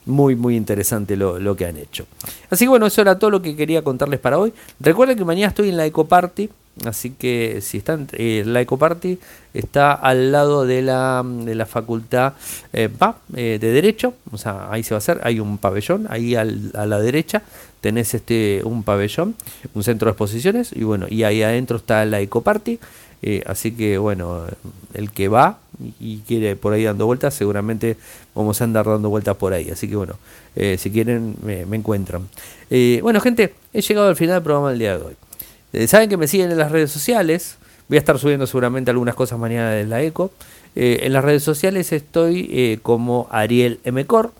muy 0.05 0.35
muy 0.35 0.55
interesante 0.55 1.15
lo, 1.15 1.55
que 1.55 1.65
han 1.65 1.77
hecho. 1.77 2.05
Así 2.49 2.65
que 2.65 2.69
bueno, 2.69 2.85
eso 2.85 3.01
era 3.01 3.17
todo 3.19 3.29
lo 3.29 3.41
que 3.41 3.55
quería 3.55 3.83
contarles 3.83 4.19
para 4.19 4.37
hoy. 4.37 4.53
Recuerden 4.79 5.17
que 5.17 5.25
mañana 5.25 5.49
estoy 5.49 5.69
en 5.69 5.77
la 5.77 5.85
Eco 5.85 6.05
Party, 6.05 6.49
así 6.85 7.11
que 7.11 7.59
si 7.61 7.77
están, 7.77 8.07
eh, 8.13 8.43
la 8.45 8.61
Eco 8.61 8.77
Party 8.77 9.19
está 9.53 9.93
al 9.93 10.31
lado 10.31 10.65
de 10.65 10.81
la, 10.81 11.23
de 11.25 11.55
la 11.55 11.65
facultad 11.65 12.33
eh, 12.73 12.89
eh, 13.35 13.57
de 13.59 13.71
Derecho, 13.71 14.13
o 14.31 14.37
sea, 14.37 14.71
ahí 14.71 14.83
se 14.83 14.93
va 14.93 14.97
a 14.97 14.99
hacer, 14.99 15.21
hay 15.23 15.39
un 15.39 15.57
pabellón, 15.57 16.07
ahí 16.09 16.35
a 16.35 16.43
la 16.43 16.99
derecha 16.99 17.43
tenés 17.83 18.13
este 18.13 18.61
un 18.63 18.83
pabellón, 18.83 19.35
un 19.73 19.83
centro 19.83 20.05
de 20.05 20.11
exposiciones, 20.11 20.71
y 20.73 20.85
bueno, 20.85 21.05
y 21.09 21.23
ahí 21.23 21.43
adentro 21.43 21.75
está 21.75 22.05
la 22.05 22.21
Eco 22.21 22.41
Party. 22.41 22.79
Eh, 23.21 23.43
así 23.45 23.71
que 23.71 23.97
bueno, 23.97 24.45
el 24.93 25.11
que 25.11 25.27
va 25.27 25.59
y 25.99 26.19
quiere 26.19 26.55
por 26.55 26.73
ahí 26.73 26.83
dando 26.83 27.05
vueltas, 27.05 27.33
seguramente 27.33 27.97
vamos 28.35 28.59
a 28.61 28.63
andar 28.63 28.85
dando 28.85 29.09
vueltas 29.09 29.35
por 29.35 29.53
ahí. 29.53 29.69
Así 29.69 29.87
que 29.87 29.95
bueno, 29.95 30.17
eh, 30.55 30.77
si 30.77 30.91
quieren 30.91 31.35
me, 31.43 31.61
encuentran. 31.61 32.27
Eh, 32.69 32.99
bueno 33.01 33.19
gente, 33.21 33.53
he 33.73 33.81
llegado 33.81 34.07
al 34.07 34.15
final 34.15 34.35
del 34.35 34.43
programa 34.43 34.69
del 34.69 34.79
día 34.79 34.97
de 34.97 35.03
hoy. 35.03 35.87
Saben 35.87 36.09
que 36.09 36.17
me 36.17 36.27
siguen 36.27 36.51
en 36.51 36.57
las 36.57 36.71
redes 36.71 36.91
sociales. 36.91 37.57
Voy 37.87 37.97
a 37.97 37.99
estar 37.99 38.19
subiendo 38.19 38.45
seguramente 38.45 38.91
algunas 38.91 39.15
cosas 39.15 39.39
mañana 39.39 39.71
de 39.71 39.85
la 39.85 40.01
ECO. 40.01 40.31
en 40.75 41.11
las 41.11 41.23
redes 41.23 41.43
sociales 41.43 41.91
estoy 41.91 42.79
como 42.83 43.27
Ariel 43.31 43.79
Mcor, 43.85 44.31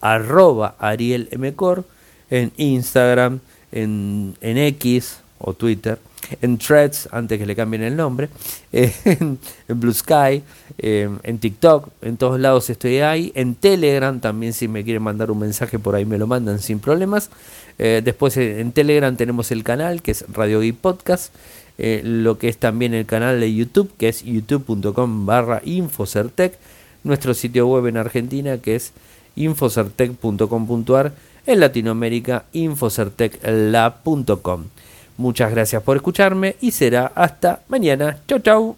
arroba 0.00 0.74
Ariel 0.78 1.28
Mcor, 1.38 1.84
en 2.30 2.52
Instagram, 2.56 3.40
en, 3.72 4.34
en 4.40 4.58
X 4.58 5.20
o 5.38 5.54
Twitter 5.54 5.98
en 6.42 6.58
Threads, 6.58 7.08
antes 7.12 7.38
que 7.38 7.46
le 7.46 7.56
cambien 7.56 7.82
el 7.82 7.96
nombre, 7.96 8.28
en, 8.72 9.38
Blue 9.68 9.92
Sky, 9.92 10.42
eh, 10.78 11.08
en 11.22 11.38
TikTok, 11.38 11.88
en 12.02 12.16
todos 12.16 12.40
lados 12.40 12.68
estoy 12.70 12.98
ahí, 12.98 13.30
en 13.34 13.54
Telegram 13.54 14.18
también 14.20 14.52
si 14.52 14.66
me 14.68 14.84
quieren 14.84 15.02
mandar 15.02 15.30
un 15.30 15.38
mensaje 15.38 15.78
por 15.78 15.94
ahí 15.94 16.04
me 16.04 16.18
lo 16.18 16.26
mandan 16.26 16.58
sin 16.58 16.80
problemas. 16.80 17.30
Eh, 17.78 18.02
después 18.04 18.36
eh, 18.36 18.60
en 18.60 18.72
Telegram 18.72 19.16
tenemos 19.16 19.50
el 19.50 19.64
canal 19.64 20.02
que 20.02 20.10
es 20.12 20.24
Radio 20.32 20.60
Geek 20.60 20.76
Podcast, 20.76 21.34
lo 21.76 22.38
que 22.38 22.48
es 22.48 22.58
también 22.58 22.94
el 22.94 23.04
canal 23.04 23.40
de 23.40 23.52
YouTube 23.52 23.90
que 23.98 24.08
es 24.08 24.22
youtube.com 24.22 25.26
barra 25.26 25.60
Infocertec, 25.64 26.56
nuestro 27.02 27.34
sitio 27.34 27.66
web 27.66 27.86
en 27.86 27.96
Argentina 27.96 28.58
que 28.58 28.76
es 28.76 28.92
infocertec.com.ar, 29.34 31.12
en 31.46 31.60
Latinoamérica 31.60 32.44
infocerteclab.com. 32.52 34.66
Muchas 35.16 35.50
gracias 35.50 35.82
por 35.82 35.96
escucharme 35.96 36.56
y 36.60 36.72
será 36.72 37.12
hasta 37.14 37.60
mañana. 37.68 38.18
Chau, 38.26 38.38
chau. 38.40 38.76